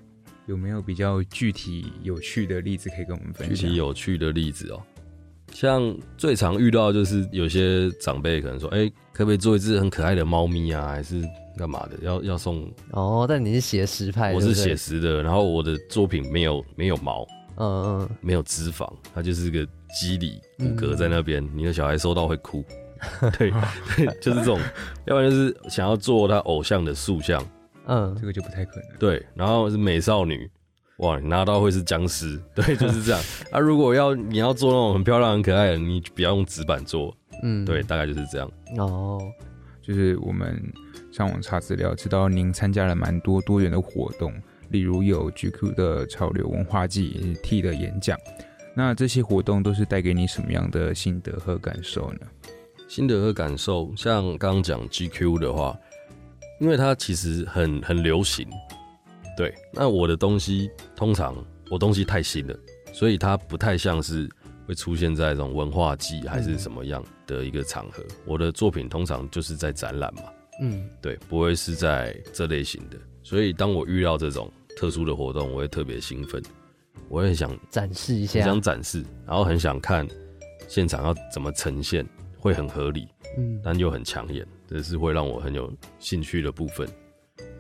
[0.47, 3.57] 有没有比较具体有趣的例子可以跟我们分享？
[3.57, 4.83] 具体有趣的例子哦，
[5.53, 11.23] 像最常遇到就是有些长辈可能说，哎、可不可以做一只很可爱的猫咪啊，还是
[11.57, 11.99] 干嘛的？
[12.03, 19.67] 要要送，哦，但你是写实派，我是写，实的，然后我的作品没有没有毛，嗯嗯，没有脂肪，它就是个
[19.99, 22.65] 肌理骨嗯骼在那边，你的小孩收到会哭。
[23.39, 23.51] 对
[23.97, 24.59] 对，就是这种，
[25.07, 27.43] 要不然就是想要做他偶像的塑像，
[27.87, 28.99] 嗯这个就不太可能。
[28.99, 30.51] 对，然后是美少女，
[31.01, 33.21] 哇，你拿到会是僵尸，对，就是这样。
[33.51, 38.51] 啊，如果要你要做那种很漂亮、很可爱的，你不要用纸板做，嗯，对，大概就是这样。
[38.77, 39.21] 哦，
[39.83, 40.63] 就是我们
[41.11, 44.33] 上网查资料，知道您参加了蛮多多元的活动，
[44.69, 48.19] 例如有 GQ 的潮流文化季 T 的演讲。
[48.75, 52.21] 那这些活动都是带给你什么样的心得和感受呢？
[52.89, 55.77] 心得和感受，像刚刚讲 GQ 的话，
[56.61, 58.47] 因为它其实很很流行，
[59.41, 59.55] 对。
[59.73, 61.35] 那我的东西通常
[61.71, 62.55] 我东西太新了，
[62.93, 64.29] 所以它不太像是
[64.67, 68.05] 会出现在这种文化季还是什么样的一个场合。
[68.27, 70.23] 我的作品通常就是在展览嘛，
[70.61, 72.99] 嗯，对，不会是在这类型的。
[73.23, 76.43] 所以当我遇到这种特殊的活动，我会特别兴奋，
[77.09, 80.07] 我也想展示一很下，想展示，然后很想看
[80.69, 82.07] 现场要怎么呈现，
[82.39, 83.09] 会很合理。
[83.39, 86.89] 嗯，但又很抢眼，这是会让我很有兴趣的部分。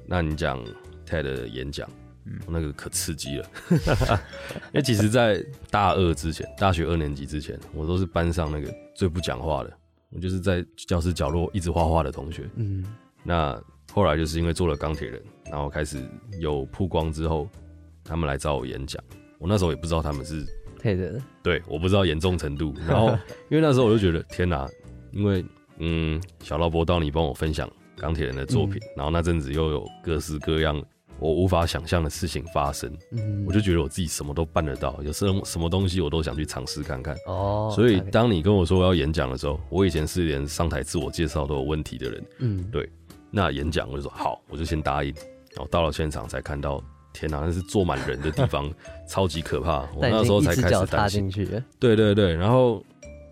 [0.04, 0.62] 那你讲
[1.10, 1.88] TED 的演讲，
[2.24, 2.38] 嗯。
[2.48, 3.46] 那个可刺激了，
[4.72, 9.72] 因为其实，在大二之前，大学二年级之前，我都是班上那个最不讲话的，
[10.10, 12.48] 我就是在教室角落一直画画的同学。
[12.54, 12.84] 嗯，
[13.24, 13.60] 那
[13.92, 15.20] 后来就是因为做了钢铁人，
[15.50, 15.98] 然后开始
[16.38, 17.48] 有曝光之后，
[18.04, 19.02] 他们来找我演讲，
[19.38, 20.46] 我那时候也不知道他们是
[20.82, 22.74] 对的，对，我不知道严重程度。
[22.86, 23.08] 然后
[23.50, 24.68] 因为那时候我就觉得天哪，
[25.12, 25.44] 因为
[25.78, 30.82] 嗯，小劳勃到你帮我分享钢铁人的作品，然后那阵子又有各式各样
[31.20, 37.14] 我无法想象的事情发生，嗯，我就觉得我自己什么都办得到，有什么什么东西我都想去尝试看看。
[37.26, 42.24] 哦，所以当你跟我说我要演讲的时候，我以前是连上台自我介绍都有问题的人。
[42.38, 42.88] 嗯，对
[43.30, 45.14] 那演讲我就说好，我就先答应。
[45.54, 48.72] 然后到了现场才看到，天哪，那是坐满人的地方，
[49.08, 49.80] 超级可怕。
[49.94, 51.30] 我那时候才开始担心
[51.78, 52.82] 对对对，然后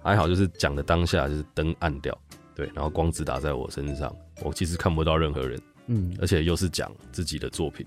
[0.03, 2.17] 还好，就是讲的当下就是灯暗掉，
[2.55, 7.87] 对，然后光直打在我身上，我其实看不到任何人，嗯，而且又是讲自己的作品，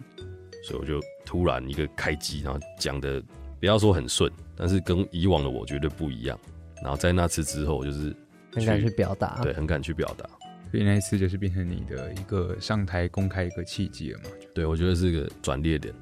[0.64, 3.24] 所以我就突然一个开机，然后讲的
[3.60, 6.38] 不要说很顺，但是跟以往的我绝对不一样。
[6.84, 8.16] 然后在那次之后，我就是
[8.52, 10.30] 很敢去表达，对，很敢去表达。
[10.72, 14.26] 所以那一次就是变成你的一个上台公开一个契机了嘛？
[14.56, 15.94] 对，我觉得是个转捩点。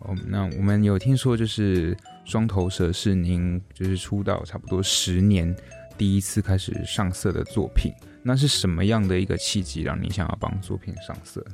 [0.00, 5.54] 哦，那我们有听说，就是双头蛇是您就是出道差不多十年
[5.96, 11.44] 第一次开始上色的作品，那是什么样的一个契机让你想要帮作品上色？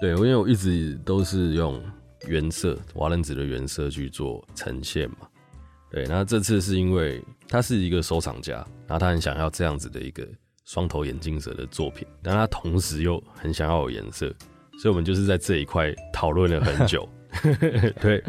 [0.00, 1.82] 对，因为我一直都是用
[2.26, 5.16] 原色瓦楞纸的原色去做呈现嘛。
[5.90, 8.54] 对，那这次是因为他是一个收藏家，
[8.86, 10.26] 然后他很想要这样子的一个
[10.64, 14.28] 双头眼镜蛇的作品，但他同时又很想要有颜色，
[14.78, 17.08] 所以我们就是在这一块讨论了很久。
[18.00, 18.22] 对，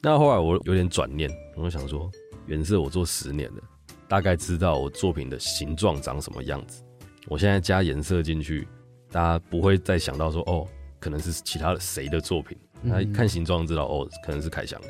[0.00, 2.10] 那后来我有点转念，我想说，
[2.46, 3.62] 原色我做十年了，
[4.06, 6.82] 大概知道我作品的形状长什么样子。
[7.28, 8.66] 我现在加颜色进去，
[9.10, 10.66] 大家不会再想到说，哦，
[11.00, 12.56] 可能是其他的谁的作品。
[12.88, 14.88] 他嗯看形状知道，哦，可能是凯翔的。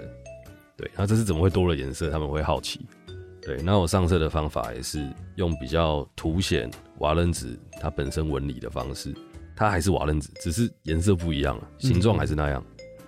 [0.77, 2.11] 对，然后这次怎么会多了颜色？
[2.11, 2.87] 他们会好奇。
[3.41, 6.69] 对，那我上色的方法也是用比较凸显
[6.99, 9.15] 瓦楞纸它本身纹理的方式，
[9.55, 12.65] 它还是瓦楞纸，只是颜色不一样了，形状还是那样。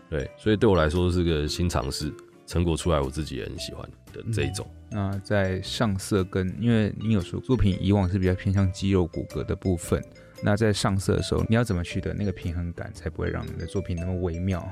[0.08, 2.12] 对，所以对我来说是个新尝试，
[2.46, 4.66] 成果出来我自己也很喜欢的这一种。
[4.90, 10.02] 那在上色跟，因为你有说作品以往是比较偏向肌肉骨骼的部分，
[10.42, 14.66] 那在上色的时候，你要怎么取得那个平衡感，才不会让你的作品那么微妙？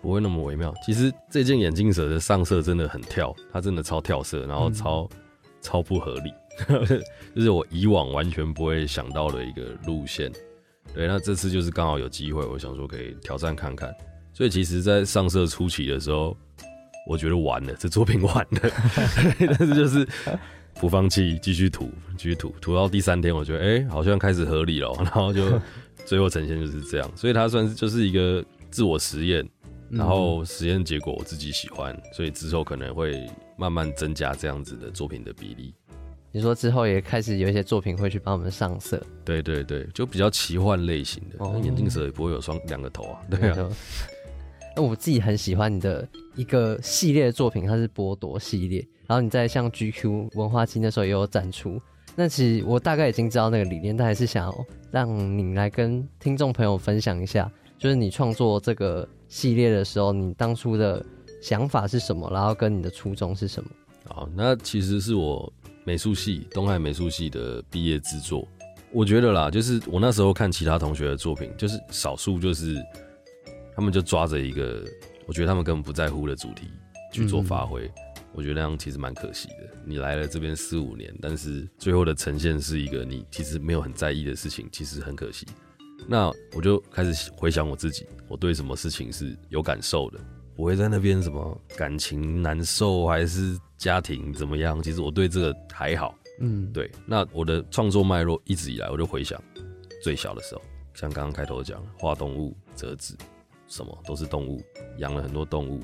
[0.00, 0.72] 不会那么微妙。
[0.84, 5.06] 其实这件眼镜蛇的上色真的很跳，它真的超跳色，然后超、
[5.60, 6.32] 超不合理，
[7.36, 10.32] 就是我以往完全不会想到的一个路线。
[10.94, 13.94] 对，那这次就是刚好有机会，我想说可以挑战看看。
[14.32, 16.34] 所以其实，在上色初期的时候，
[17.10, 18.70] 我觉得完了，这作品完了，
[19.58, 20.06] 但是就是
[20.74, 25.60] 不放弃，继续涂，继续涂，涂到第三天，我觉得哎、好像开始合理了，然后就
[26.06, 27.10] 最后呈现就是这样。
[27.16, 29.44] 所以它算是就是一个自我实验，
[29.88, 35.74] 然后实验结果我自己喜欢，所以之后可能会慢慢增加这样子的作品的比例。
[36.30, 43.18] 你说之后也开始有一些作品会去帮我们上色，对对对，就比较奇幻类型的，眼镜蛇也不会有双两个头啊。
[43.28, 43.68] 对啊。
[44.76, 48.86] 那我自己很喜欢你的一个系列的作品，它是剥夺系列。
[49.06, 51.80] 然后你在像 GQ 文化季那时候也有展出。
[52.14, 61.04] 那其实我大概已经知道那个理念，但还是想要让你来跟听众朋友分享一下，就是你创作这个系列的时候，你当初的
[61.40, 63.70] 想法是什么，然后跟你的初衷是什么？
[64.06, 65.52] 好，那其实是我
[65.84, 68.46] 美术系东海美术系的毕业制作。
[68.92, 72.76] 我觉得啦，就是我那时候看其他同学的作品，就是少数就是
[73.80, 74.84] 他们就抓着一个，
[75.24, 76.70] 我觉得他们根本不在乎的主题
[77.10, 77.90] 去做发挥。
[78.34, 79.70] 我觉得那样其实蛮可惜的。
[79.86, 85.46] 你来了这边四五年，但是最后的呈现是一个你其实没有很在意的事情，其实很可惜。
[86.06, 90.20] 那我就开始回想我自己，我对什么事情是有感受的，
[90.56, 94.82] 我会在那边什么感情难受还是家庭怎么样。
[94.82, 96.14] 其实我对这个还好。
[96.40, 99.42] 嗯，对，那我的创作脉络一直以来，我就回想
[100.02, 100.60] 最小的时候，
[100.92, 103.14] 像刚刚开头讲画动物、折纸，
[103.70, 104.60] 什么都是动物，
[104.98, 105.80] 养了很多动物，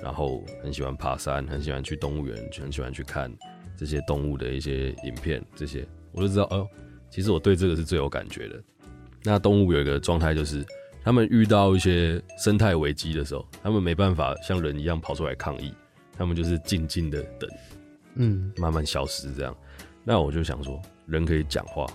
[0.00, 3.32] 然后很喜欢爬山，很喜欢去动物园，很喜欢去看
[3.76, 6.68] 这些动物的一些影片，这些我就知道哦，
[7.10, 8.62] 其实我对这个是最有感觉的。
[9.24, 10.64] 那动物有一个状态就是，
[11.02, 15.72] 他们遇到一些生态危机的时候，他们没办法像人一样跑出来抗议，
[16.16, 17.50] 他们就是静静的等，
[18.16, 19.56] 嗯，慢慢消失这样。
[20.04, 21.86] 那我就想说，人可以讲话，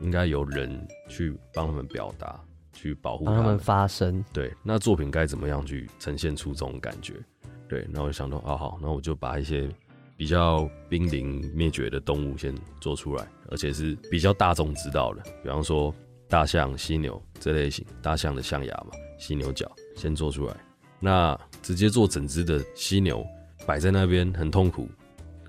[0.00, 2.38] 应该由人去帮他们表达，
[2.84, 4.22] 去保护帮他们发声。
[4.30, 7.14] 对，那作品该怎么样去呈现出这种感觉？
[7.66, 9.66] 对，那我就想到，啊好，那我就把一些
[10.18, 15.94] 比较濒临灭绝的动物先做出来，而且是比较大众知道的，比方说
[16.28, 19.66] 大象、犀牛这类型，大象的象牙嘛，犀牛角
[19.96, 20.54] 先做出来，
[21.00, 23.26] 那直接做整只的犀牛
[23.66, 24.86] 摆在那边很痛苦。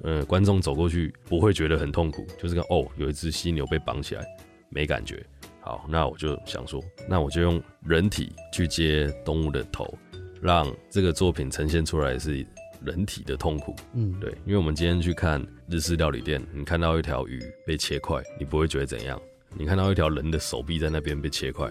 [0.04, 4.26] 呃，观众走过去不会觉得很痛苦，就是个哦，有一只犀牛被绑起来，
[4.70, 5.26] 没感觉。
[5.66, 9.98] 好，那我就想说，那我就用人体去接动物的头，
[10.40, 12.46] 让这个作品呈现出来是
[12.84, 13.76] 人体的痛苦。
[13.96, 19.18] 嗯，对，因为我们今天去看日式料理店，你看到一条鱼被切块，你不会觉得怎样；
[19.58, 21.68] 你看到一条人的手臂在那边被切块，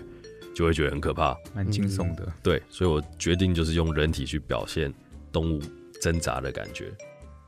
[0.56, 1.38] 就会觉得很可怕。
[1.54, 2.26] 蛮惊悚的。
[2.42, 4.92] 对，所以我决定就是用人体去表现
[5.30, 5.62] 动物
[6.02, 6.92] 挣扎的感觉，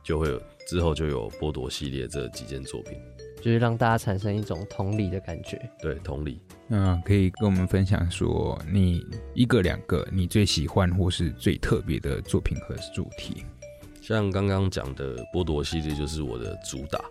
[0.01, 2.97] 就会有之后就有剥夺系列这几件作品。
[3.37, 5.57] 就是让大家产生一种同理的感觉。
[5.81, 6.41] 对，同理。
[6.69, 13.45] 嗯可以跟我们分享说，你一个两个你最喜欢或是最特别的作品和主题？
[14.01, 17.03] 像刚刚讲的剥夺系列就是我的主打，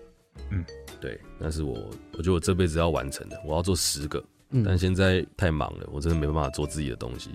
[0.51, 0.65] 嗯，
[1.01, 7.31] 对，那是我我觉得我这辈子要完成的，我要做十个，嗯，但现在太忙了，我真的没办法做自己的东西。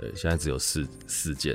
[0.00, 1.54] 对，现在只有四四件：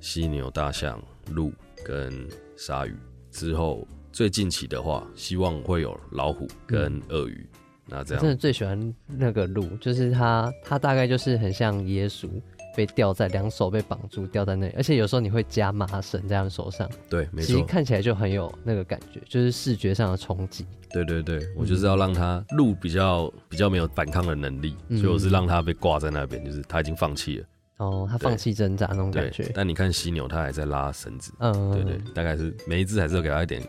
[0.00, 1.52] 犀牛、大象、鹿
[1.84, 2.94] 跟鲨鱼。
[3.30, 7.46] 之后最近期的话，希望会有老虎跟鳄鱼。
[7.86, 8.22] 那这样。
[8.22, 12.28] 我真的最喜欢那个鹿，就是它，它大概就是很像耶稣
[12.76, 20.66] 被吊在两手被绑住吊在那里，而且有时候你会加麻绳在他们手上，对，没其实，看起来就很有那个感觉，就是视觉上的冲击。
[20.90, 24.98] 对对对，我就是要让它鹿比较比较没有反抗的能力，嗯。
[24.98, 27.46] 所以我是让它被挂在那边，就是它已经放弃了。
[27.78, 33.60] 哦，它放弃挣扎那种感觉，，但你看犀牛，它还在拉绳子，嗯，对对，大概是每一只还是要给它一点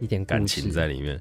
[0.00, 1.20] 一点感情在里面。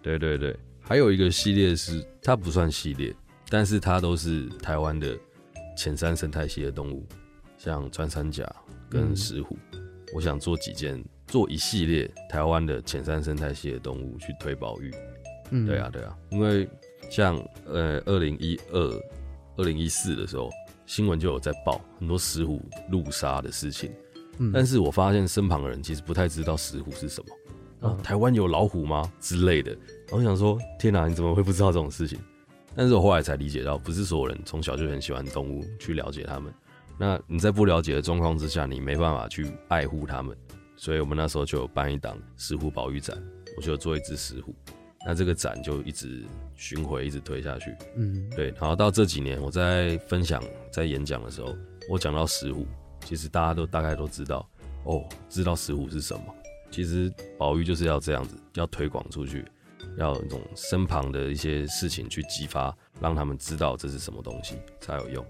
[0.00, 3.14] 对对对，还有一个系列是它不算系列，
[3.48, 5.18] 但是它都是台湾的
[5.76, 7.06] 浅山生态系的动物，
[7.58, 8.44] 像穿山甲
[8.88, 9.56] 跟嗯石虎。
[10.14, 14.90] 我想做几件，做一系列台湾的浅山生态系的动物去推保育。
[15.50, 16.68] 嗯，对啊，，对啊，因为
[17.08, 19.02] 像呃，二零一二、
[19.56, 20.50] 二零一四的时候，
[20.84, 23.90] 新闻就有在报很多石虎路杀的事情，
[24.38, 27.34] 嗯，但是我发现身旁的人其实不太知道石虎是什么。
[27.82, 29.72] 哦嗯，台湾有老虎吗之类的？
[29.72, 32.18] 然后我想说，天哪，你怎么会不知道这种事情？
[32.74, 36.52] 但是我后来才理解到，不是所有人从小就很喜欢动物，去了解它们。
[36.98, 40.36] 那你在不了解的状况之下，你没办法去爱护它们。
[40.76, 43.16] 所以我们那时候就有办一档石虎保育展，
[43.56, 44.54] 我就做一只石虎。
[45.04, 47.74] 那这个展就一直巡回，一直推下去。
[47.96, 51.54] 嗯，对，然后到这几年，我在分享、在演讲的时候，
[51.90, 52.66] 我讲到石虎，
[53.04, 54.48] 其实大家都大概都知道，
[54.84, 56.22] 哦，知道石虎是什么。
[56.72, 59.44] 其实保育就是要这样子，要推广出去，
[59.98, 65.24] 要那种身旁的一些事情去激发，让他们知道这是什么东西才有用。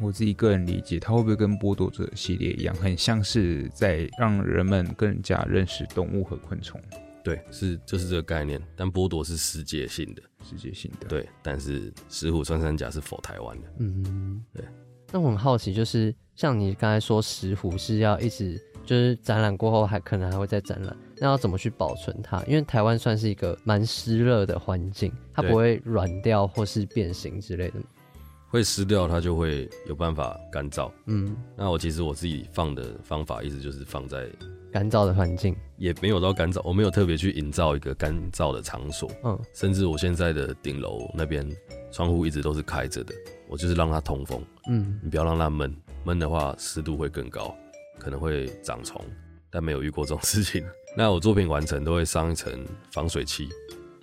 [0.00, 6.80] 我自己个人理解，它会不会跟剥夺者系列一样，很像是在让人们更加认识动物和昆虫，
[7.22, 13.68] 对，是就是这个概念，但剥夺是世界性的，世界性的。，对，但是石虎穿山甲是否台湾的？
[13.80, 14.64] 嗯，对。
[15.12, 22.42] 那我很好奇，就是像你刚才说石虎是要一直就是展览过后还可能还会再展览，那要怎么去保存它？
[22.42, 27.74] 因为台湾算是一个蛮湿热的环境，它不会软掉或是变形之类的。
[28.48, 30.90] 会湿掉，它就会有办法干燥。
[31.06, 34.28] 嗯，那我其实我自己放的方法，一直就是放在
[34.72, 35.54] 干燥的环境。
[35.76, 41.48] 也没有到干燥，我没有特别去营造一个干燥的场所，嗯甚至我现在的顶楼那边
[41.92, 43.14] 窗户一直都是开着的，
[43.48, 47.54] 我就是让它通风，嗯你不要让它闷，闷的话湿度会更高，
[48.00, 49.00] 可能会长虫，
[49.50, 50.64] 但没有遇过这种事情。
[50.96, 52.52] 那我作品完成都会上一层
[52.90, 53.48] 防水漆，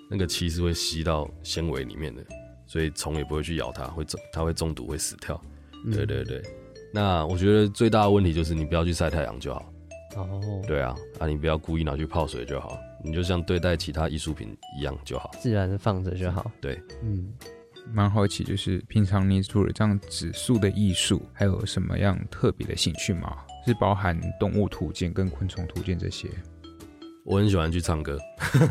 [0.10, 2.24] 那个漆是会吸到纤维里面的，
[2.66, 5.40] 所以虫也不会去咬它，会中它会中毒会死掉。
[5.86, 6.42] 嗯对对对，
[6.94, 9.74] 那我觉得最大的问题就是你不要去晒太阳就好。
[10.16, 15.30] 哦，对啊，啊，你不要故意拿去泡水就好，你就像对待其他艺术品一样就好。
[15.40, 16.50] 自然的放着就好。
[16.60, 17.32] 对，嗯，
[17.94, 23.38] 蛮好奇，就是平常你除了这样指数的艺术，还有什么样特别的兴趣吗？
[23.66, 26.30] 是包含动物图鉴跟昆虫图鉴这些？
[27.26, 28.18] 我很喜欢去唱歌，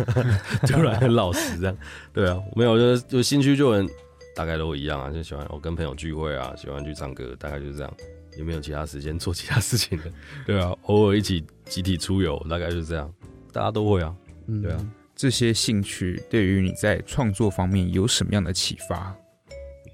[0.67, 1.77] 突然很老实这样。
[2.13, 3.87] 对啊，没有，就就兴趣就很
[4.35, 7.93] 大概都一样啊，就喜欢我跟朋友聚会啊，喜欢去唱歌，大概就是这样。
[8.39, 10.05] 也没有其他时间做其他事情的，
[10.45, 13.11] 对啊，偶尔一起集体出游，大概就是这样，
[13.51, 14.15] 大家都会啊，
[14.63, 14.79] 对啊。
[15.17, 19.17] 这些兴趣对于你在创作方面有什么样的启发？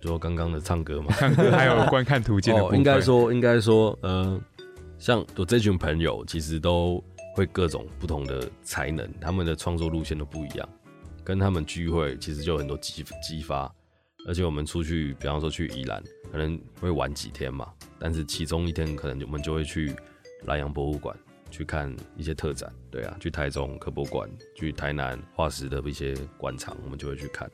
[0.00, 2.76] 就刚刚的唱歌吗， 唱歌还有观看图鉴的部分。
[2.76, 4.40] 应该说，应该说，呃，
[4.98, 7.02] 像我这群朋友，其实都
[7.36, 10.68] 会各种不同的才能，他们的创作路线都不一样，
[11.22, 13.72] 跟他们聚会其实就很多激激发。
[14.26, 16.02] 而且我们出去，比方说去宜兰，
[16.32, 19.94] 可能会玩几天嘛，但是其中一天可能我们就会去
[20.44, 21.16] 南洋博物馆。
[21.52, 27.48] 去看一些特展，对啊，去台中科博馆，去台南化石的一些馆藏，我们就会去看。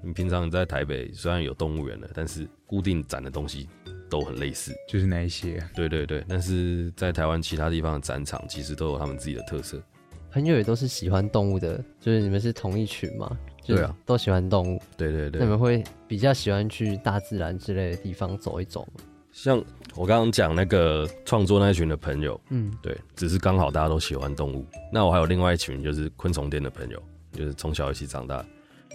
[0.00, 3.68] 你平常在台北虽然有动物园了，但是固定展的东西
[4.08, 5.60] 都很类似，就是那一些。
[5.74, 9.82] 对对对，但是在台湾其他地方的展场其实都有他们自己的特色。
[10.30, 13.36] 朋友也都是喜欢动物的，就是你们是同一群吗？
[13.66, 14.80] 对啊，都喜欢动物。
[14.96, 19.02] 对对对，你们会比较喜欢去大自然之类的地方走一走吗？
[19.32, 19.62] 像
[19.94, 24.64] 我刚刚讲那个创作那群的朋友，嗯，对，只是刚好大家都喜欢动物。
[24.92, 28.44] 那我还有另外一群，就是昆虫店的朋友，就是从小一起长大，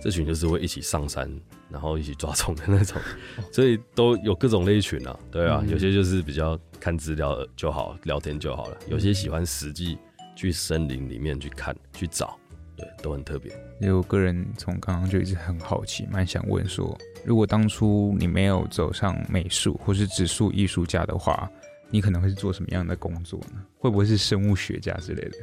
[0.02, 1.30] 这群就是会一起上山，
[1.70, 3.02] 然后一起抓虫的那种，
[3.52, 5.20] 所以都有各种类群啊。
[5.30, 9.98] 对啊，有些就是比较看资料就好，聊天就好了；有些喜欢实际
[10.36, 12.38] 去森林里面去看、去找，
[12.76, 13.52] 对，都很特别。
[13.80, 16.98] 因为我个人从刚刚就一直很好奇，蛮想问说。
[17.26, 21.50] 如果当初你没有走上美术或是指数艺术家的话，
[21.90, 23.64] 你可能会是做什么样的工作呢？
[23.78, 25.38] 会不会是生物学家之类的？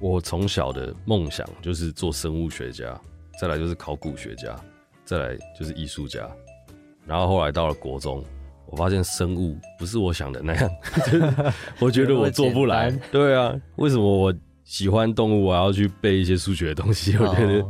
[0.00, 3.00] 我从小的梦想就是做生物学家，
[3.40, 4.54] 再来就是考古学家，
[5.04, 6.28] 再来就是艺术家。
[7.06, 8.22] 然后后来到了国中，
[8.66, 10.70] 我发现生物不是我想的那样，
[11.80, 12.90] 我觉得我做不来。
[13.10, 14.34] 对啊，为什么我
[14.68, 17.16] 喜欢动物，我要去背一些数学的东西？
[17.16, 17.66] 我觉得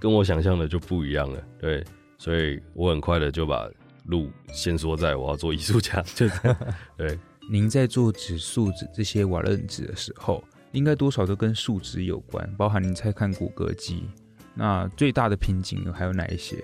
[0.00, 1.40] 跟我想象的就不一样了。
[1.60, 1.84] 对。
[2.18, 3.66] 所以我很快的就把
[4.04, 6.56] 路先说在我要做艺术家， 就这样。
[6.94, 7.18] 对，
[7.50, 14.04] 您在做纸树脂这些瓦楞纸的时候，应该多少都跟数值有关，包含您在看骨骼肌。
[14.54, 16.62] 那最大的瓶颈还有哪一些？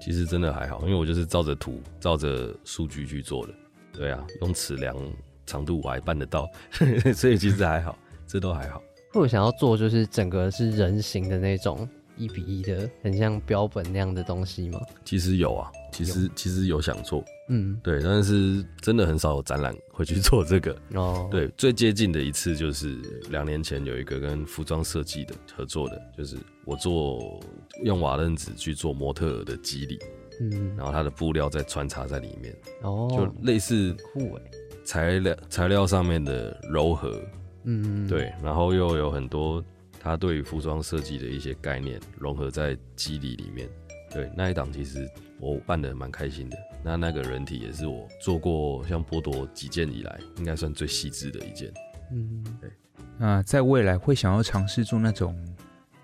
[0.00, 3.52] 其实真的还好，因为我就是照着图、照着数据去做的。
[3.92, 4.96] 对啊，用尺量
[5.44, 6.48] 长度我还办得到，
[7.14, 8.82] 所以其实还好，这都还好。
[9.20, 11.88] 我想要做就是整个是人形的那种。
[12.18, 14.80] 一比一的，很像标本那样的东西吗？
[15.04, 21.28] 其实有啊，其实其实有想做，嗯，对，但是真的很少有展览会去做这个哦。
[21.30, 22.96] 对，最接近的一次就是
[23.28, 27.38] 两年前有一个跟服装设计的合作的，就是我做
[27.84, 29.98] 用瓦楞纸去做模特的肌理，
[30.40, 34.42] 嗯，然后它的布料再穿插在里面，哦，就类似酷哎，
[34.86, 37.20] 材料材料上面的柔和，
[37.66, 39.62] 嗯，对，然后又有很多。
[39.98, 43.68] 他对于服装设计的一些概念融合在肌理里面，
[44.12, 45.04] 对那一档其实
[45.40, 46.56] 我办的蛮开心的。
[46.84, 51.72] 那那个人体也是我做过像剥夺几件以来，应该算最细致的一件。
[52.12, 52.70] 嗯，对。
[53.18, 55.34] 那在未来会想要尝试做那种，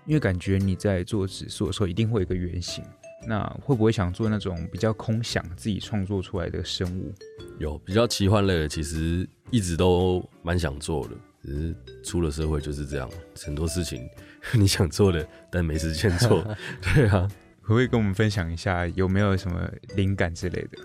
[0.05, 2.83] 因为感觉你在做指数的时候一定会有一个原型，
[3.25, 7.13] 那会不会想做那种比较空想自己创作出来的生物？
[7.57, 11.15] 有比较奇幻类的，其实一直都蛮想做的。
[11.43, 13.09] 只是出了社会就是这样，
[13.45, 14.07] 很多事情
[14.53, 16.43] 你想做的，但没时间做。
[16.95, 17.27] 对啊，
[17.61, 20.77] 可不可以跟我们分享一下有没有什么灵感之类的？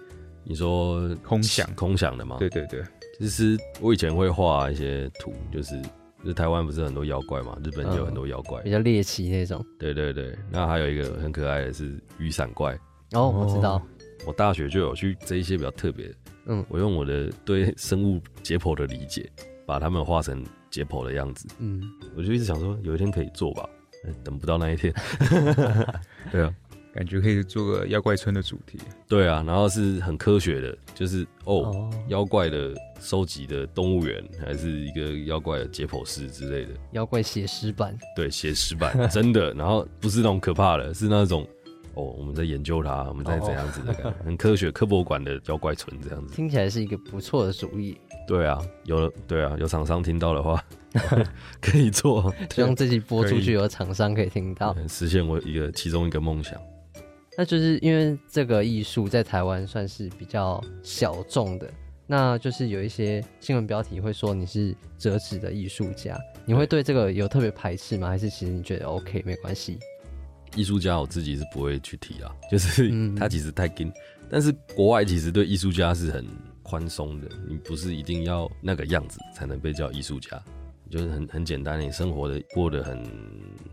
[0.45, 2.37] 你说空想空想的吗？
[2.39, 2.83] 对对对，
[3.19, 5.81] 其实我以前会画一些图，就是
[6.25, 9.65] 就台湾不是很多妖怪嘛，日本也有很多妖怪，比较猎奇那种。
[9.79, 12.79] 对对对，那还有一个很可爱的是雨伞怪。
[13.13, 13.81] 哦，我知道，
[14.27, 16.13] 我大学就有去这一些比较特别。
[16.47, 19.31] 嗯，我用我的对生物解剖的理解。
[19.69, 21.83] 把他们画成解剖的样子，嗯，
[22.17, 23.69] 我就一直想说有一天可以做吧，
[24.25, 24.91] 等不到那一天。
[26.33, 26.51] 对啊，
[26.95, 28.79] 感觉可以做个妖怪村的主题。
[29.07, 36.73] 对啊，然后是很科学的，就是哦，妖怪的收集的动物园，还是一个妖怪的解剖室之类的。
[36.93, 37.95] 妖怪写实版。
[38.17, 39.53] 对，写实版， 真的。
[39.53, 41.47] 然后不是那种可怕的，是那种
[41.93, 46.35] 哦，我们在研究它，我们在怎样子的感觉，很科学科博馆的妖怪村这样子。
[46.35, 47.99] 听起来是一个不错的主意。
[48.29, 50.63] 对啊，有对啊，有厂商听到的话
[51.61, 56.61] 可以做， 希望自己播出去有厂商可以听到，实现我一个其中一个梦想。
[57.37, 61.71] 那就是因为这个艺术在台湾算是比较小众的，
[62.07, 68.09] 那就是有一些新闻标题会说你是折纸的艺术家，你会对这个有特别排斥吗？
[68.09, 69.79] 还是其实你觉得 OK 没关系？
[70.57, 73.93] 艺术家我自己是不会去提啊，就是嗯他其实太紧，
[74.29, 76.27] 但是国外其实对艺术家是很
[76.69, 80.39] 宽松的，你不是一定要那个样子才能被叫艺术家，
[80.91, 83.03] 就是很很简单，你生活的过得很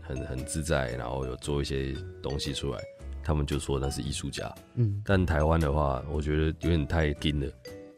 [0.00, 2.80] 很很自在，然后有做一些东西出来，
[3.22, 4.50] 他们就说那是艺术家。
[4.76, 7.46] 嗯但台湾的话，我觉得有点太硬了。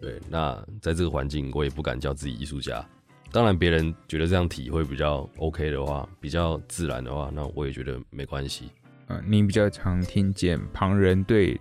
[0.01, 2.85] 对，那在这个环境，我也不敢叫自己艺术家。
[3.31, 8.71] 当然，别人觉得这样体会比较 OK 的话，比较自然的话，那我也觉得没关系。
[9.07, 11.59] 呃，你比较常听见旁人对，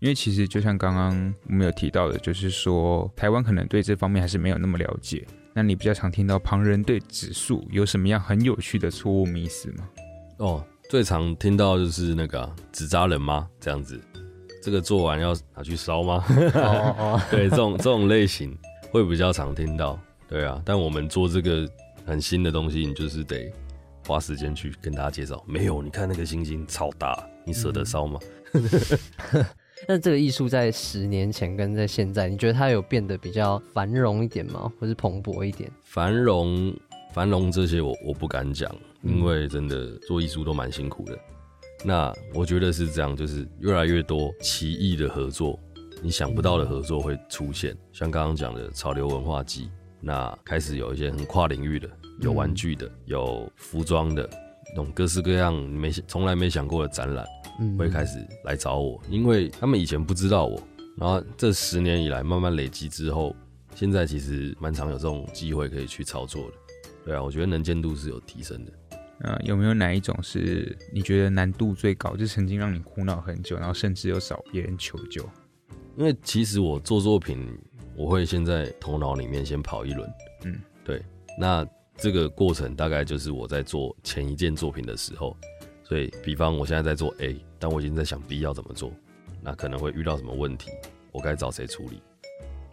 [0.00, 5.26] 因为其实就像刚刚我们有提到的，就是说台湾可能对这方面还是没有那么了解。
[5.52, 9.88] 那你比较常听到旁人对指数有什么样很有趣的错误迷思吗？
[10.38, 13.48] 哦，最常听到就是那个啊纸扎人吗？
[13.60, 14.00] 这样子，
[14.62, 16.24] 这个做完要拿去烧吗？
[16.54, 18.56] 哦哦，对，这种这种类型
[18.90, 20.00] 会比较常听到。
[20.28, 21.68] 对啊，但我们做这个
[22.06, 23.52] 很新的东西，你就是得
[24.06, 25.44] 花时间去跟大家介绍。
[25.46, 28.18] 没有，你看那个星星超大，你舍得烧吗？
[29.88, 34.70] 那这个艺术在十年前跟在现在，你觉得它有变得比较繁荣一点吗？
[34.78, 35.70] 或是蓬勃一点？
[35.82, 36.74] 繁荣
[37.12, 38.70] 繁荣这些我我不敢讲，
[39.02, 41.18] 因为真的做艺术都蛮辛苦的。
[41.82, 45.58] 那我觉得是这样，就是越来越多奇异的合作，
[46.02, 51.88] 你想不到的合作会出现，像刚刚讲的潮流文化季，那开始有一些很跨领域的，
[52.20, 57.26] 有玩具的，有服装的，那种各式各样你没从来没想过的展览。
[57.62, 60.58] 嗯会开始来找我，因为他们以前不知道我，
[60.96, 63.36] 然后这十年以来慢慢累积之后，
[63.74, 66.54] 现在其实蛮常有这种机会可以去操作的。
[67.04, 68.72] 对啊，我觉得能见度是有提升的。
[69.20, 75.22] 呃，有没有哪一种是你觉得难度最高，就曾经让你苦恼很久，然后甚至有找别人求救？
[75.98, 77.46] 因为其实我做作品，
[77.94, 80.10] 我会先在头脑里面先跑一轮，
[80.44, 81.02] 嗯，对。
[81.38, 81.66] 那
[82.00, 85.36] 这个过程大概就是我在做前一件作品的时候，
[85.84, 88.90] 所以比方我现在在做 A，但我已经在想 B 要怎么做，
[89.42, 90.70] 那可能会遇到什么问题，
[91.12, 92.00] 我该找谁处理？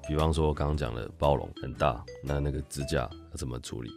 [0.08, 3.92] 比方说刚刚讲的包容很大，那那个支架要怎么处理？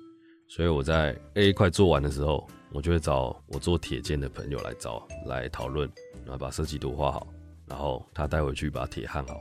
[0.48, 5.88] 所以我在 A 快做完的时候，我就会找我做铁件的朋友来找来讨论，
[6.24, 7.28] 然后把设计图画好，
[7.68, 9.40] 然后他带回去把铁焊好，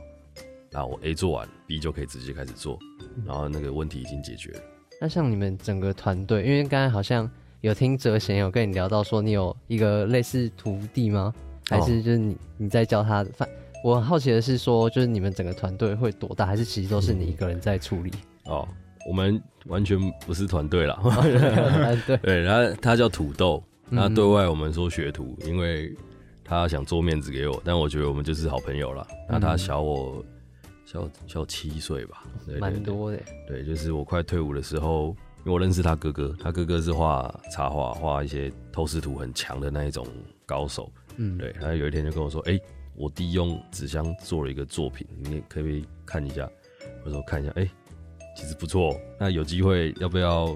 [0.70, 2.78] 那我 A 做完，B 就可以直接开始做，
[3.26, 4.60] 然后那个问题已经解决了。
[5.02, 7.28] 那像你们整个团队，因为刚才好像
[7.62, 11.32] 有听哲贤有跟你聊到说，你有一个类似徒弟吗？
[11.70, 13.30] 还是就是你你在教他的？
[13.32, 13.48] 反
[13.82, 16.44] 我很好奇的是说，就是你们整个团队会多大？
[16.44, 18.12] 还是其实都是你一个人在处理？
[18.44, 18.68] 哦，
[19.08, 20.98] 我们完全不是团队啦。
[21.02, 25.96] 团队 对，然后他叫土豆，那嗯对外我们说学徒，因为
[26.44, 29.06] 他想做面子给我，但我觉得我们就是好朋友啦。
[29.26, 30.22] 那他小我
[30.90, 32.24] 小小七岁吧，
[32.58, 33.20] 蛮多的。
[33.46, 40.04] 对，就是我快退伍的时候，因为我认识他哥哥，他哥哥是画插画、画一些透视图很强的那一种
[40.44, 40.90] 高手。
[41.16, 42.58] 嗯，对，他有一天就跟我说：“哎、
[42.96, 46.50] 我弟用纸箱做了一个作品，你可不可以看一下？”
[47.06, 47.70] 我说：“看一下，哎、
[48.36, 49.00] 其实不错哦。
[49.16, 50.46] 那有机会要不要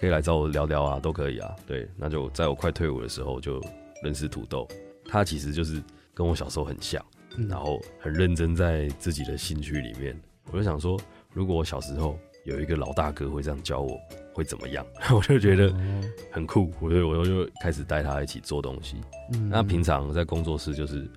[0.00, 0.98] 可以来找我聊聊啊？
[1.00, 1.54] 都可以啊。
[1.66, 3.60] 对，那就在我快退伍的时候就
[4.02, 4.66] 认识土豆，
[5.04, 5.82] 他其实就是
[6.14, 7.04] 跟我小时候很像。”
[7.36, 10.18] 嗯然后很认真在自己的兴趣里面。
[10.50, 10.98] 我就想说，
[11.32, 13.98] 如果我小时候有一个老大哥会这样教我，
[14.34, 14.84] 会怎么样？
[15.14, 18.96] 我就觉得哦很酷，我就我就开始带他一起做东西。
[19.34, 21.08] 嗯那平常在工作室就是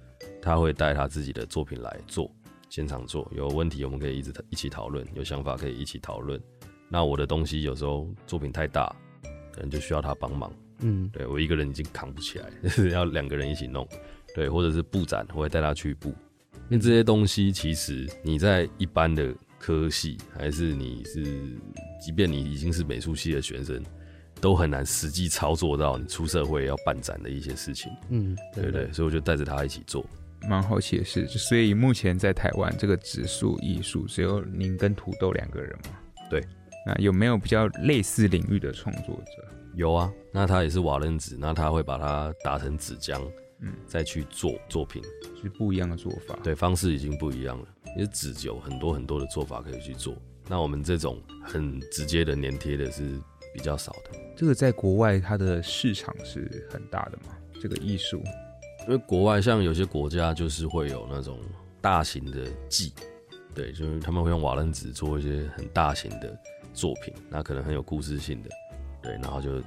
[0.42, 2.32] 他会带他自己的作品来做，
[2.70, 6.40] 现场做，有问题我们可以一直一起讨论，有想法可以一起讨论。
[6.88, 8.96] 那我的东西有时候作品太大，
[9.52, 10.54] 可能就需要他帮忙。
[10.80, 13.88] 嗯对我一个人已经扛不起来，就 是要两个人一起弄。
[14.36, 16.10] 对，或者是布展，我会带他去布。
[16.70, 21.24] 因为这些东西其实你在一般的科系，还是你是，
[22.04, 23.82] 即便你已经是美术系的学生，
[24.42, 28.92] 都很难实际操作到你出社会要办展的一些事情，嗯，对不对？
[28.92, 30.06] 所以我就带着他一起做。
[30.50, 35.98] 蛮好奇的是，就所以目前在台湾这个植树艺术只有您跟土豆两个人吗？
[36.30, 36.44] 对。
[36.88, 39.48] 那有没有比较类似领域的创作者？
[39.74, 43.20] 有啊，那他也是瓦楞纸，那他会把它打成纸浆，
[43.60, 45.02] 嗯再去做作品。
[45.42, 47.68] 是不一样的做法。，对，方式已经不一样了。
[47.96, 50.16] 因为纸有很多很多的做法可以去做，
[50.50, 53.18] 那我们这种很直接的粘贴的是
[53.54, 54.12] 比较少的。
[54.36, 57.36] 这个在国外它的市场是很大的嘛？
[57.62, 58.22] 这个艺术，
[58.82, 61.40] 因为国外像有些国家就是会有那种
[61.80, 62.92] 大型的祭，
[63.54, 66.38] 对，就是他们会用瓦楞纸做一些很大型的
[66.74, 68.50] 作品，那可能很有故事性的，
[69.02, 69.62] 对，然后就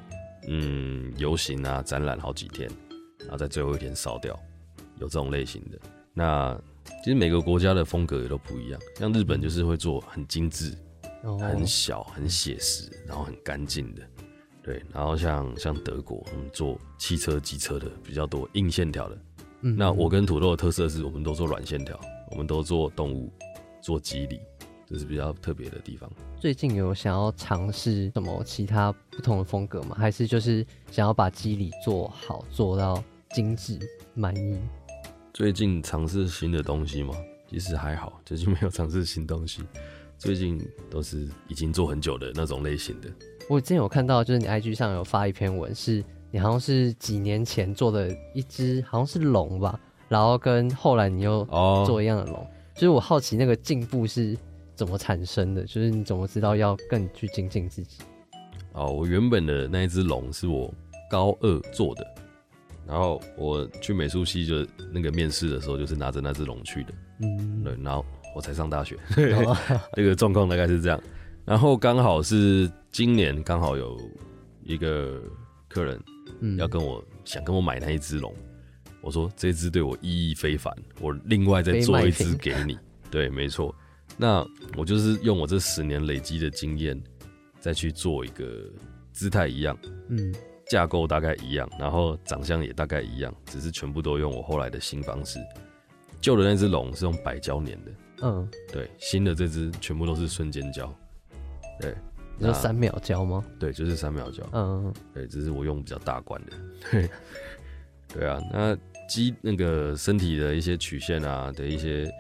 [0.48, 2.70] 嗯游行啊展览好几天，
[3.20, 4.38] 然后在最后一天烧掉，
[4.98, 5.78] 有这种类型的。
[6.14, 6.58] 那
[7.04, 10.74] 其实每个国家的风格也都不一样，像日本就是会做很精致、
[11.22, 14.02] 哦很小、很写实，然后很干净的。
[14.62, 19.18] 对，然后像像德国，我们做汽车、机车的比较多，硬线条的。
[19.62, 21.98] 嗯那我跟土豆的特色是我们都做软线条，
[22.30, 23.32] 我们都做动物，
[23.80, 24.40] 做肌理，
[24.88, 26.10] 这是比较特别的地方。
[26.40, 29.94] 最近有想要尝试什么其他不同的风格吗？
[29.98, 33.78] 还是就是想要把肌理做好，做到精致
[34.14, 34.58] 满意？
[35.34, 37.14] 最近尝试新的东西吗？
[37.50, 39.62] 其实还好，最近没有尝试新东西。
[40.16, 40.60] 最近
[40.90, 43.08] 都是已经做很久的那种类型的。
[43.48, 49.78] 我之前有看到，就是你 IG 上有发一篇文，是你好像是几年前做的一只，好像是龙吧，
[50.08, 54.36] 然后跟后来你又哦做一样的龙，就是我好奇那个进步是
[54.78, 57.98] 怎么产生的，就是你怎么知道要更去精进自己？
[58.74, 60.72] 哦，我原本的那一只龙是我
[61.10, 62.06] 高二做的，
[62.86, 66.94] 然后我去美术系就那个面试的时候，就是拿着那只龙去的。
[67.22, 68.06] 嗯，对，然后
[68.36, 68.94] 我才上大学，
[69.44, 69.56] 哦
[69.94, 71.02] 这个状况大概是这样。
[71.44, 73.98] 然后刚好是今年刚好有
[74.62, 75.20] 一个
[75.66, 76.00] 客人
[76.38, 78.32] 嗯要跟我想跟我买那一只龙，
[79.00, 82.78] 我说这只对我意义非凡，我另外再做一只给你。
[83.10, 83.74] 对，没错。
[84.18, 84.44] 那
[84.76, 87.00] 我就是用我这十年累积的经验，
[87.60, 88.44] 再去做一个
[89.12, 90.34] 姿态一样，嗯
[90.68, 95.38] 架构大概一样，然后长相也大概一样，只是全部都用我后来的新方式。
[96.20, 97.92] 旧的那只龙是用白胶粘的，
[98.22, 100.92] 嗯，对，新的这只全部都是瞬间胶。
[101.80, 101.94] 对，
[102.38, 103.44] 那你说三秒胶吗？
[103.58, 104.42] 对，就是三秒胶。
[104.52, 106.52] 嗯对，这是我用比较大罐的。
[106.90, 107.08] 对，
[108.12, 108.76] 对啊，那
[109.08, 112.12] 肌那个身体的一些曲线啊的一些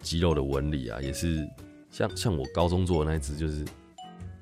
[0.00, 1.46] 肌肉的纹理啊，也是
[1.90, 3.64] 像像我高中做的那一只，就是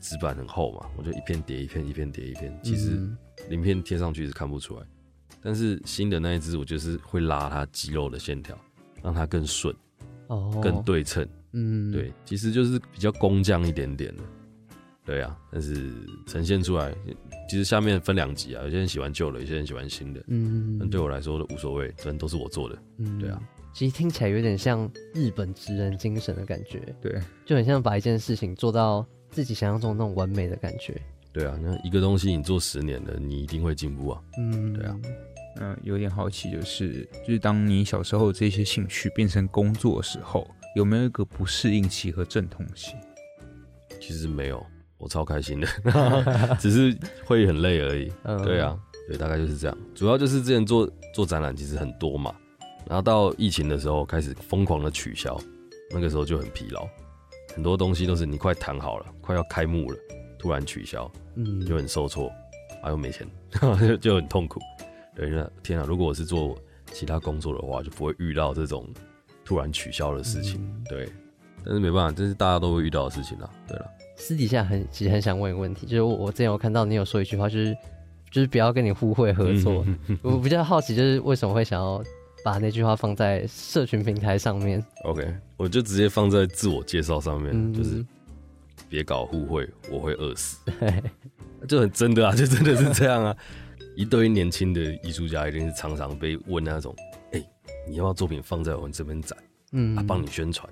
[0.01, 3.17] 纸板很厚嘛，我就一片叠一片，一片叠一片，其实嗯。
[3.49, 4.83] 鳞片贴上去是看不出来。
[5.41, 8.59] 但是新的那一只，我就是会拉它肌肉的线条，
[9.03, 9.75] 让它更顺、
[10.27, 11.27] 哦，更对称。
[11.53, 14.23] 嗯，对，其实就是比较工匠一点点的，
[15.05, 15.91] 对啊，但是
[16.27, 16.93] 呈现出来，
[17.49, 23.19] 其实下面分两级啊，有些人喜欢旧的，有些人喜欢新的，嗯，但对我来说都无所谓，反正都是我做的，嗯。
[23.19, 23.41] 对啊，
[23.79, 27.17] 其实听起来有点像日本职人精神的感觉，对，
[27.47, 31.01] 就很像把一件事情做到自己想象中那种完美的感觉。
[31.33, 35.01] 对啊，那一个东西你做十年了，你一定会进步啊，嗯，对啊，
[35.61, 42.97] 嗯、有点好奇，就是就是当你小时候这些兴趣变成工作的时候，有没有一个不适应期和阵痛期？
[44.01, 44.61] 其实没有，
[44.97, 45.69] 我超开心的，
[46.59, 48.45] 只是会很累而已，嗯。
[48.45, 48.77] 对啊，
[49.07, 52.35] 对，大概就是这样，主要就是之前做做展览其实很多嘛，
[52.89, 55.39] 然后到疫情的时候开始疯狂的取消，
[55.91, 56.89] 那个时候就很疲劳，
[57.55, 59.99] 很多东西都是你快谈好了，快要开幕了，
[60.39, 62.29] 突然取消，嗯，就很受挫，
[62.83, 63.29] 啊、又没钱，
[63.79, 64.59] 就 就很痛苦。
[65.15, 66.57] 对，那天啊，如果我是做
[66.93, 68.87] 其他工作的话，就不会遇到这种
[69.45, 70.55] 突然取消的事情。
[70.63, 71.09] 嗯对，
[71.65, 73.51] 但是没办法，这是大家都会遇到的事情啊。
[73.67, 73.87] 对了，
[74.17, 77.77] 私底下很其实很想问一个问题，就是我我之前有看到你有说一句话，就是
[78.31, 79.85] 就是不要跟你互惠合作。
[80.07, 82.03] 嗯 我比较好奇，就是为什么会想要
[82.51, 88.03] 把那句话放在社群平台上面？OK，我就直接放在自我介绍上面，嗯就是
[88.89, 90.57] 别搞互惠，我会饿死。
[91.69, 93.37] 就很真的啊，就真的是这样啊。
[93.95, 96.97] 一堆年轻的艺术家一定是常常被问那种，
[97.33, 97.45] 哎、
[97.87, 99.37] 你要不要作品放在我们这边展？
[99.73, 100.67] 嗯啊，帮你宣传，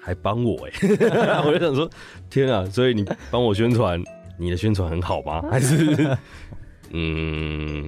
[0.00, 0.70] 还帮我哎、
[1.44, 1.90] 我就想说，
[2.30, 2.64] 天啊！
[2.66, 4.00] 所以你帮我宣传，
[4.38, 5.42] 你的宣传很好吗？
[5.50, 6.16] 还是
[6.92, 7.84] 嗯，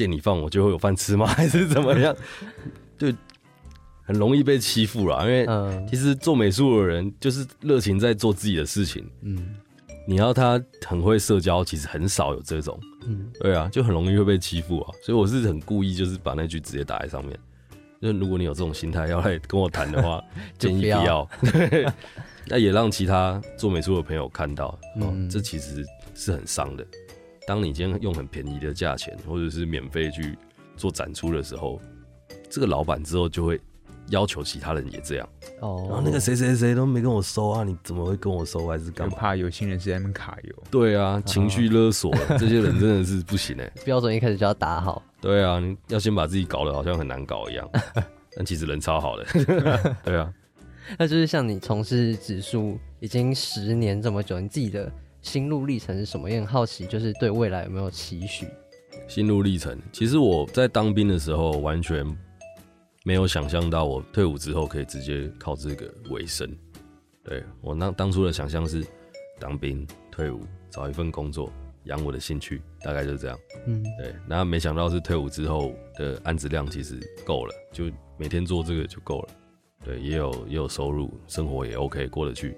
[0.00, 1.26] 见你放我就会有饭吃吗？
[1.36, 2.16] 还是怎么样？
[2.98, 3.14] 对，
[4.02, 9.54] 很容易被欺负啦，因为嗯其实做美术的人就是热情在做自己的事情，嗯
[10.06, 12.78] 你要他很会社交，其实很少有这种。
[13.06, 17.38] 嗯对啊，就很容易会被欺负啊，所以我是很故意，就是把那句直接打在上面。
[18.02, 20.22] 就如果你有这种心态要来跟我谈的话，
[20.58, 21.28] 建议不要
[22.46, 24.66] 那也让其他做美术的朋友看到，
[25.00, 25.84] 哦，嗯这其实
[26.14, 26.84] 是很伤的。
[27.50, 30.38] 当你今天用很便宜的价钱，或者是免费去
[30.76, 31.80] 做展出的时候，
[32.48, 33.60] 这个老板之后就会
[34.10, 35.28] 要求其他人也这样。
[35.60, 38.68] 哦，然后那个谁谁谁都没跟我收啊，你怎么会跟我收？
[38.68, 39.16] 还是干嘛？
[39.16, 40.62] 怕有心人是在那边卡油。
[40.70, 45.02] 对啊，情绪勒索， 这些人真的是不行哎、 标准一开始就要打好。
[45.20, 47.68] 对啊，你要先把自己搞得好像很难搞一样，
[48.36, 49.26] 但其实人超好的。
[50.04, 50.32] 对啊，
[50.96, 54.88] 那就是像你从事指数已经十年这么久，你自己的
[55.22, 56.30] 心路历程是什么？
[56.30, 58.46] 也很好奇，就是对未来有没有期许？
[59.06, 62.06] 心路历程，其实我在当兵的时候完全
[63.04, 66.48] 没有想象到，我退伍之后可以直接靠这个为生。
[67.22, 68.84] 对我当当初的想象是
[69.38, 70.40] 当兵退伍
[70.70, 71.52] 找一份工作
[71.84, 73.38] 养我的兴趣，大概就是这样。
[73.66, 79.28] 嗯对，那没想到是退伍之后的案子量其实够了，就每天做这个就够了。
[79.84, 82.56] 对，也有也有收入，生活也 OK 过得去，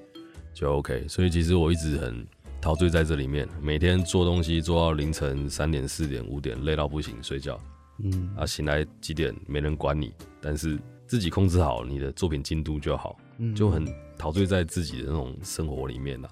[0.54, 1.06] 就 OK。
[1.08, 2.26] 所以其实我一直很
[2.62, 7.60] 陶醉在这里面，每天做东西做到凌晨三点、四点、五点，累到不行，睡觉。
[7.98, 13.84] 嗯啊，醒来几点没人管你，但是自己控制好你的作品进度就好，嗯就很
[14.16, 16.30] 陶醉在自己的那种生活里面了。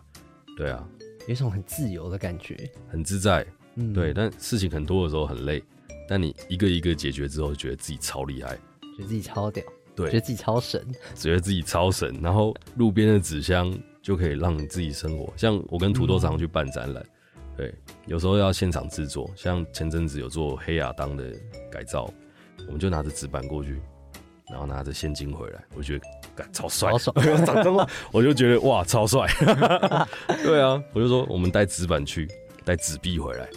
[0.56, 0.88] 对啊，
[1.26, 2.56] 有一种很自由的感觉。
[2.88, 3.44] 很自在。
[3.74, 5.60] 嗯对，但事情很多的时候很累，
[6.08, 8.54] 但你一个一个解决之后，觉得自己超厉害，
[8.96, 9.64] 觉得自己超屌，
[9.96, 10.86] 对觉得，自己超神。
[11.16, 12.16] 觉得自己超神。
[12.22, 17.04] 然后路边的纸箱就可以让你自己生活，像我跟土豆常去办展览，
[17.56, 17.74] 对，
[18.06, 21.24] 有时候要现场制作，像前阵子有做黑亚当的
[21.70, 22.10] 改造，
[22.66, 23.80] 我们就拿着纸板过去，
[24.50, 29.26] 然后拿着现金回来，我觉得干超帅，超爽我讲真话， 我就觉得哇超帅，
[30.42, 32.26] 对啊，我就说我们带纸板去，
[32.64, 33.48] 带纸币回来，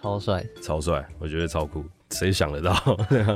[0.00, 0.44] 超帅。
[0.62, 2.74] 超帅，我觉得超酷，谁想得到？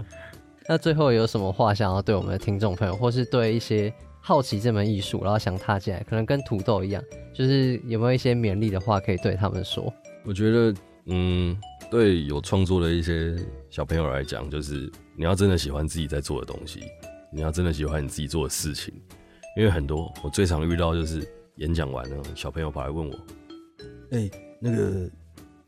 [0.68, 3.92] 那最后有什么话想要对我们的听众朋友，或是对一些
[4.24, 7.02] 好奇这门艺术，然后想踏进来，可能跟土豆一样，
[7.34, 9.92] 就是有没有一些勉励的话可以对他们说？
[10.24, 10.74] 我觉得，
[11.06, 11.58] 嗯，
[11.90, 13.36] 对有创作的一些
[13.68, 16.84] 小朋友来讲，就是你要真的喜欢自己在做的东西，
[17.32, 18.94] 你要真的喜欢你自己做的事情。
[19.56, 23.14] 因为很多我最常遇到就是演讲完了，小朋友跑来问我，
[24.12, 25.10] 哎、那个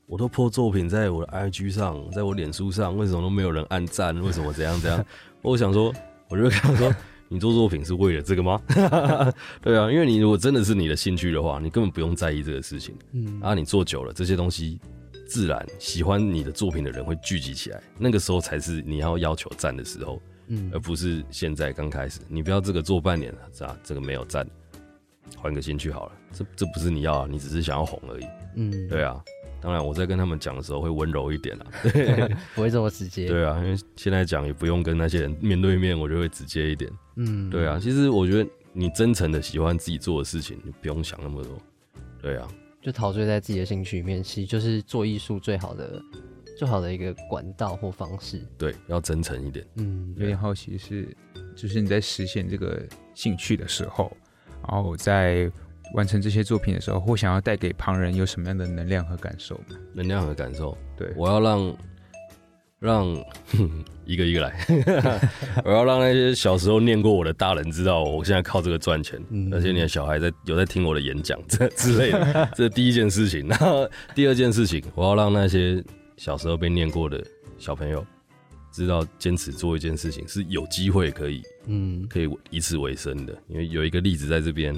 [0.06, 4.16] 我都 po 作品在我的 IG 上，在我脸书上，为什么都没有人按赞？
[4.22, 5.04] 为什么怎样怎样？
[5.42, 5.92] 我想说，
[6.28, 6.94] 我就跟他说。
[7.28, 8.60] 你做作品是为了这个吗？
[9.60, 12.94] 对啊，因为你如果真的是你的兴趣的话，你根本不用在意这个事情。
[13.12, 14.78] 嗯啊，你做久了，这些东西
[15.26, 22.20] 自然喜欢你的作品的人会聚集起来，那个时候才是你要要求赞的时候，嗯而不是现在刚开始。
[22.28, 23.76] 你不要这个做半年了，是吧？
[23.82, 24.46] 这个没有赞，
[25.36, 26.12] 换个兴趣好了。
[26.32, 28.24] 这这不是你要啊，你只是想要红而已。
[28.56, 29.22] 嗯，对啊，
[29.64, 31.64] 当然我在跟他们讲的时候会温柔一点啦。
[32.54, 33.26] 不会这么直接。
[33.32, 36.90] 对啊，因为现在讲也不用跟那些人面对面，我就会直接一点。
[37.16, 41.58] 嗯，对啊，其实我觉得你真诚的喜欢自己做的事情，你不用想那么多。
[42.20, 42.46] 对啊，
[42.82, 46.02] 就陶醉在自己的兴趣里面，其实就是做艺术最好的、
[46.58, 48.46] 最好的一个管道或方式。
[48.58, 49.66] 对，要真诚一点。
[49.76, 51.16] 嗯，有点好奇是，
[51.56, 52.82] 就是你在实现这个
[53.14, 54.14] 兴趣的时候，
[54.68, 55.50] 然后在
[55.94, 59.76] 完成这些作品的时候，或想要带给旁人有什么样的能量和感受吗？
[59.94, 60.76] 能量和感受。
[60.96, 61.76] 对，我要让
[62.80, 63.24] 让
[64.04, 64.66] 一个一个来，
[65.64, 69.18] 我要让那些小时候念过我的大人知道，我现在靠这个赚钱。
[69.30, 73.48] 嗯而且你的小孩在有在听我的演讲这 之类的，这是第一件事情。
[73.48, 75.82] 然后第二件事情，我要让那些
[76.16, 77.24] 小时候被念过的
[77.56, 78.04] 小朋友
[78.72, 83.32] 知道，坚持做一件事情是有机会可以嗯可以以此为生的。
[83.48, 84.76] 因为有一个例子在这边，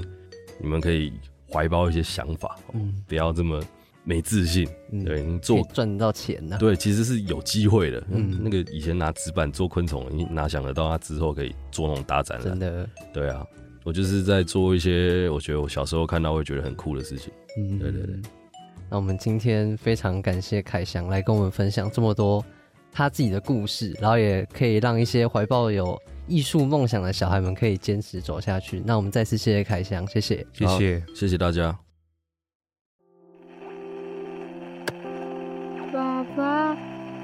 [0.59, 1.13] 你们可以
[1.51, 3.61] 怀抱一些想法，嗯不要这么
[4.03, 4.67] 没自信。
[4.91, 7.99] 嗯，对做赚到钱呢、对，其实是有机会的。
[8.09, 12.47] 嗯嗯，那个以前拿纸板做昆虫，你哪想得到他之后可以做那种大展览？
[12.47, 12.89] 真的。
[13.13, 13.45] 对啊，
[13.83, 17.31] 我就是在做一些我觉得我小时候看到会觉得很酷的事情。
[17.57, 18.15] 嗯，对对对。
[18.89, 22.43] 那我们今天非常感谢凯翔来跟我们分享这么多
[22.93, 28.81] 他自己的故事，然后也可以让一些怀抱有艺术梦想的小孩们可以坚持走下去。
[28.85, 30.45] 那我们再次谢谢凯翔，谢谢。
[30.53, 31.03] 谢谢。
[31.15, 31.77] 谢谢大家。
[35.93, 36.77] 爸爸，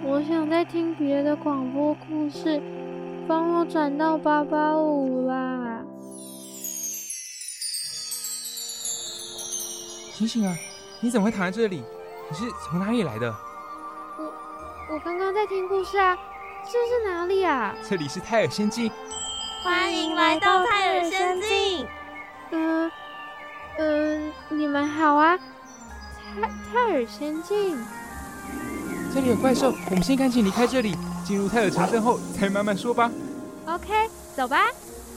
[0.03, 2.61] 我想再听别的广播故事，
[3.27, 5.83] 帮我转到八八五啦。
[10.13, 10.55] 醒醒啊！
[11.01, 11.83] 你怎么会躺在这里？
[12.29, 13.29] 你是从哪里来的？
[14.17, 14.23] 我
[14.93, 16.17] 我刚刚在听故事啊，
[16.65, 17.75] 这是哪里啊？
[17.87, 18.89] 这里是泰尔仙境。
[19.63, 21.85] 欢迎来到泰尔仙境。
[22.51, 22.91] 嗯、
[23.77, 27.77] 嗯、你们好啊，泰泰尔仙境。
[29.13, 30.95] 这里有怪兽，我们先赶紧离开这里，
[31.25, 33.11] 进入泰尔城镇后再慢慢说吧。
[33.67, 34.67] OK，走吧。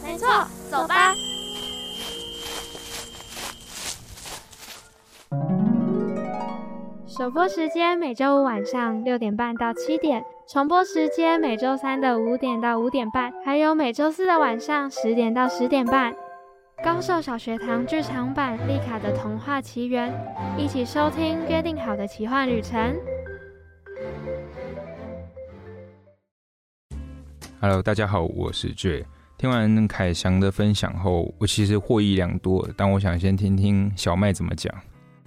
[0.04, 0.28] 没错，
[0.70, 1.14] 走吧。
[7.06, 16.14] 首播时间每周五晚上六点半到七点，重播时间每周三的五点到五点半，还有每周四的晚上十点到十点半。
[16.84, 20.08] 高寿小学堂剧场版《丽卡的童话奇缘》，
[20.56, 22.94] 一起收听约定好的奇幻旅程。
[27.60, 29.04] Hello，大家好，我是 J。
[29.36, 34.72] 听完凯翔的分享后，我其实获益良多，但我想先听听小麦怎么讲。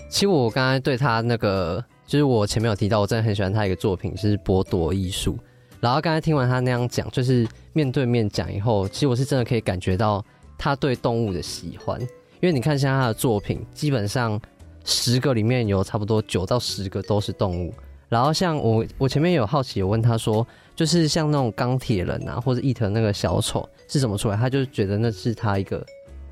[0.10, 5.38] 其实我刚才对他那个，就是我前面有提到，我真的很喜欢他一个作品，就是剥夺艺术。
[5.80, 10.26] 然后刚才听完他那样讲，就是面对面讲以后，其实我是真的可以感觉到
[10.58, 12.02] 他对动物的喜欢。
[12.02, 14.42] 因为你看，像他的作品，基本上
[14.84, 17.72] 十个里面有差不多九到十个都是动物。
[18.08, 20.46] 然后像我，我前面有好奇，有问他说，
[20.76, 25.86] 就是像那种钢铁人啊，或者伊藤那个小丑是怎么出来，他就觉得那是他一个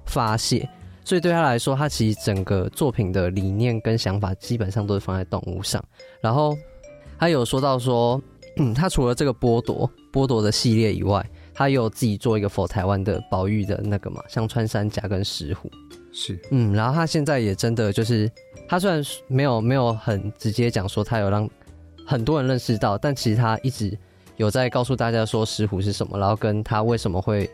[0.07, 0.67] 发泄。
[1.07, 5.81] 所以对他来说，他其实整个作品的理念跟想法基本上都是放在动物上。
[6.19, 6.53] 然后
[7.17, 8.21] 他有说到说，
[8.57, 15.71] 嗯，他除了这个剥夺剥夺的系列以外，他有自己做一个否台湾的保育的那个嘛，像穿山甲跟石虎。
[16.11, 18.29] 是，嗯，然后他现在也真的就是，
[18.67, 21.49] 他虽然没有没有很直接讲说他有让
[22.05, 23.97] 很多人认识到，但其实他一直
[24.35, 27.49] 有在告诉大家说石虎是什么，然后跟他为什么会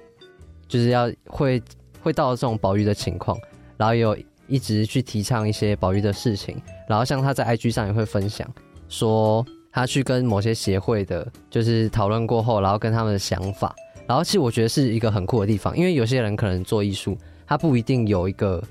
[0.67, 1.61] 就是要会
[2.03, 3.37] 会到这种保育的情况，
[3.77, 4.15] 然后也有
[4.47, 6.55] 一直去提倡一些保育的事情，
[6.87, 8.47] 然后像他在 IG 上也会分享
[8.89, 13.75] 说他去跟某些协会的，就是讨论过后，然后跟他们的想法，
[14.05, 17.17] 然后其实我觉得是一个很酷的地方，因为有些人可能做艺术。
[17.45, 18.63] 他不一定有一个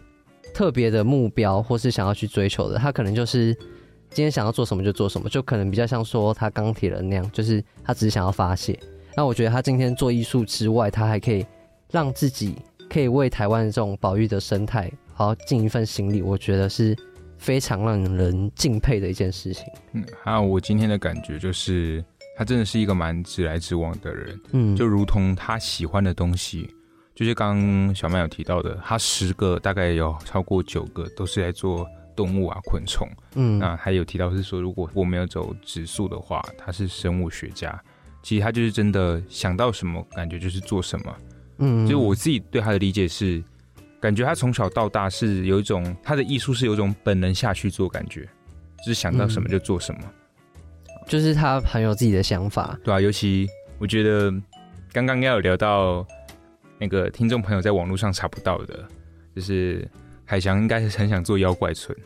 [0.55, 3.55] 特别的目标，或是想要去追求的，他可能就是
[4.11, 8.77] 今天想要做什么就做什么，就可能比较像说他钢铁人那样，就是他只是想要发泄。
[9.15, 11.47] 那我觉得他今天做艺术之外，他还可以
[11.91, 12.57] 让自己
[12.93, 16.95] 可以为台湾这种保育的生态，好好尽一份心力，我觉得是
[17.39, 19.65] 非常让人敬佩的一件事情。
[19.93, 22.05] 嗯，还有我今天的感觉就是，
[22.37, 26.69] 他真的是一个蛮直来直往的人，嗯，就如同他喜欢的东西。
[27.15, 33.09] 就是刚刚小麦有提到的，他十个大概有超过九个都是在做动物啊、昆虫。
[33.37, 37.83] 嗯，那还有提到是说，如果我没有走植树的话，他是生物学家。
[38.23, 41.15] 其实他就是真的想到什么，感觉就是做什么。
[41.59, 43.43] 嗯，就我自己对他的理解是，
[44.01, 48.29] 感觉他从小到大是有一种他的艺术是有一种本能下去做，感觉
[48.79, 50.01] 就是想到什么就做什么，
[51.07, 52.79] 就是他很有自己的想法。
[52.83, 53.49] 对啊，尤其
[53.79, 54.33] 我觉得
[54.93, 56.05] 刚刚应该有聊到
[56.79, 58.85] 那个听众朋友在网络上查不到的，
[59.37, 59.89] 就是
[60.25, 61.97] 海翔应该是很想做妖怪村，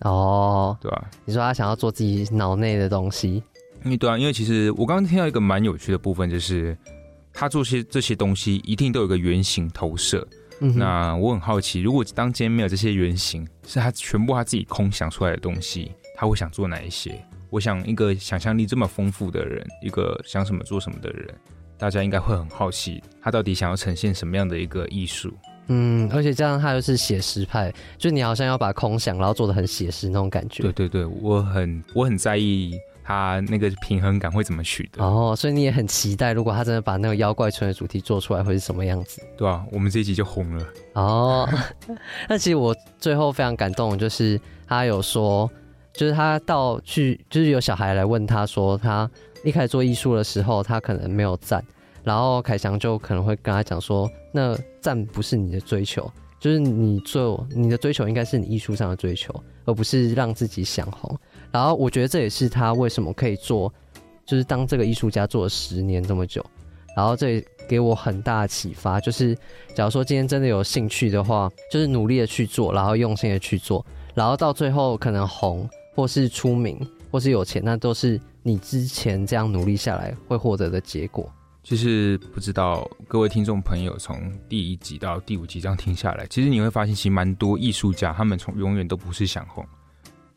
[0.00, 3.42] 哦，对吧、你说他想要做自己脑内的东西，
[3.84, 6.76] 因为对啊，因为其实我刚刚听到一个蛮有趣的部分，就是
[7.34, 10.26] 他做些这些东西一定都有个原型投射。
[10.60, 17.22] 嗯，那我很好奇，如果当今天没有这些原型，是他全部他自己空想出来的东西，他会想做哪一些？
[17.50, 21.28] 我想一个想象力这么丰富的人，一个想什么做什么的人，
[21.76, 25.32] 大家应该会很好奇，他到底想要呈现什么样的一个艺术？
[25.66, 30.62] 嗯，而且这样他又是写实派，就你好像要把空想，然后做的很写实那种感觉。
[30.62, 39.20] 对对对，我很我很在意他那个平衡感会怎么取得，哦，所以你也很期待，如果他真的把那个妖怪村的主题做出来，会是什么样子？
[39.36, 40.66] 对啊，我们这一集就红了。
[40.94, 41.46] 哦，
[42.28, 45.50] 那其实我最后非常感动，就是他有说，
[45.92, 49.08] 就是他到去，就是有小孩来问他说，他
[49.44, 51.62] 一开始做艺术的时候，他可能没有赞，
[52.02, 59.34] 然后凯翔就可能会跟他讲说，那赞不是你的追求，就是你做你的追求应该是你艺术上的追求，
[59.66, 61.14] 而不是让自己想红。
[61.54, 63.72] 然后我觉得这也是他为什么可以做，
[64.26, 66.44] 就是当这个艺术家做了十年这么久，
[66.96, 69.36] 然后这也给我很大的启发，就是
[69.72, 76.76] 假如说今天真的有兴趣的话，就是努力的去做，然后用心的去做，然后到最后可能红，或是出名，
[77.12, 81.32] 或是有钱，那都是你之前这样努力下来会获得的结果。
[81.62, 89.64] 就是不知道各位听众朋友从第一集到第五集这样听下来，其实你会发现，其实蛮多艺术家他们从永远都不是想红，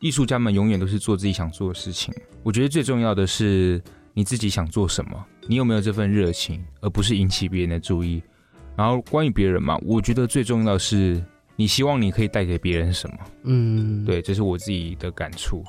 [0.00, 2.14] 艺术家们永远都是做自己想做的事情。
[2.42, 3.82] 我觉得最重要的是
[4.14, 8.22] 你自己想做什么，你有没有这份热情，而不是引起别人的注意。
[8.76, 11.20] 然后关于别人嘛，我觉得最重要的是
[11.56, 13.16] 你希望你可以带给别人什么。
[13.42, 14.04] 嗯，。
[14.04, 15.64] 对，这是我自己的感触。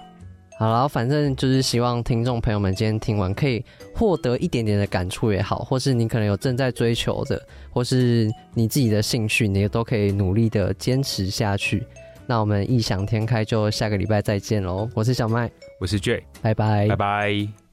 [0.60, 3.64] 好，然后反正就是希望听众朋友们今天听完可以
[3.96, 11.84] 获得一点点的感触也好，或是你可能有正在追求的，或是你自己的兴趣，你也都可以努力的坚持下去。
[12.30, 15.50] 那我们异想天开就下个礼拜再见喽，我是小麦，
[15.80, 17.69] 我是 J，拜拜，拜拜。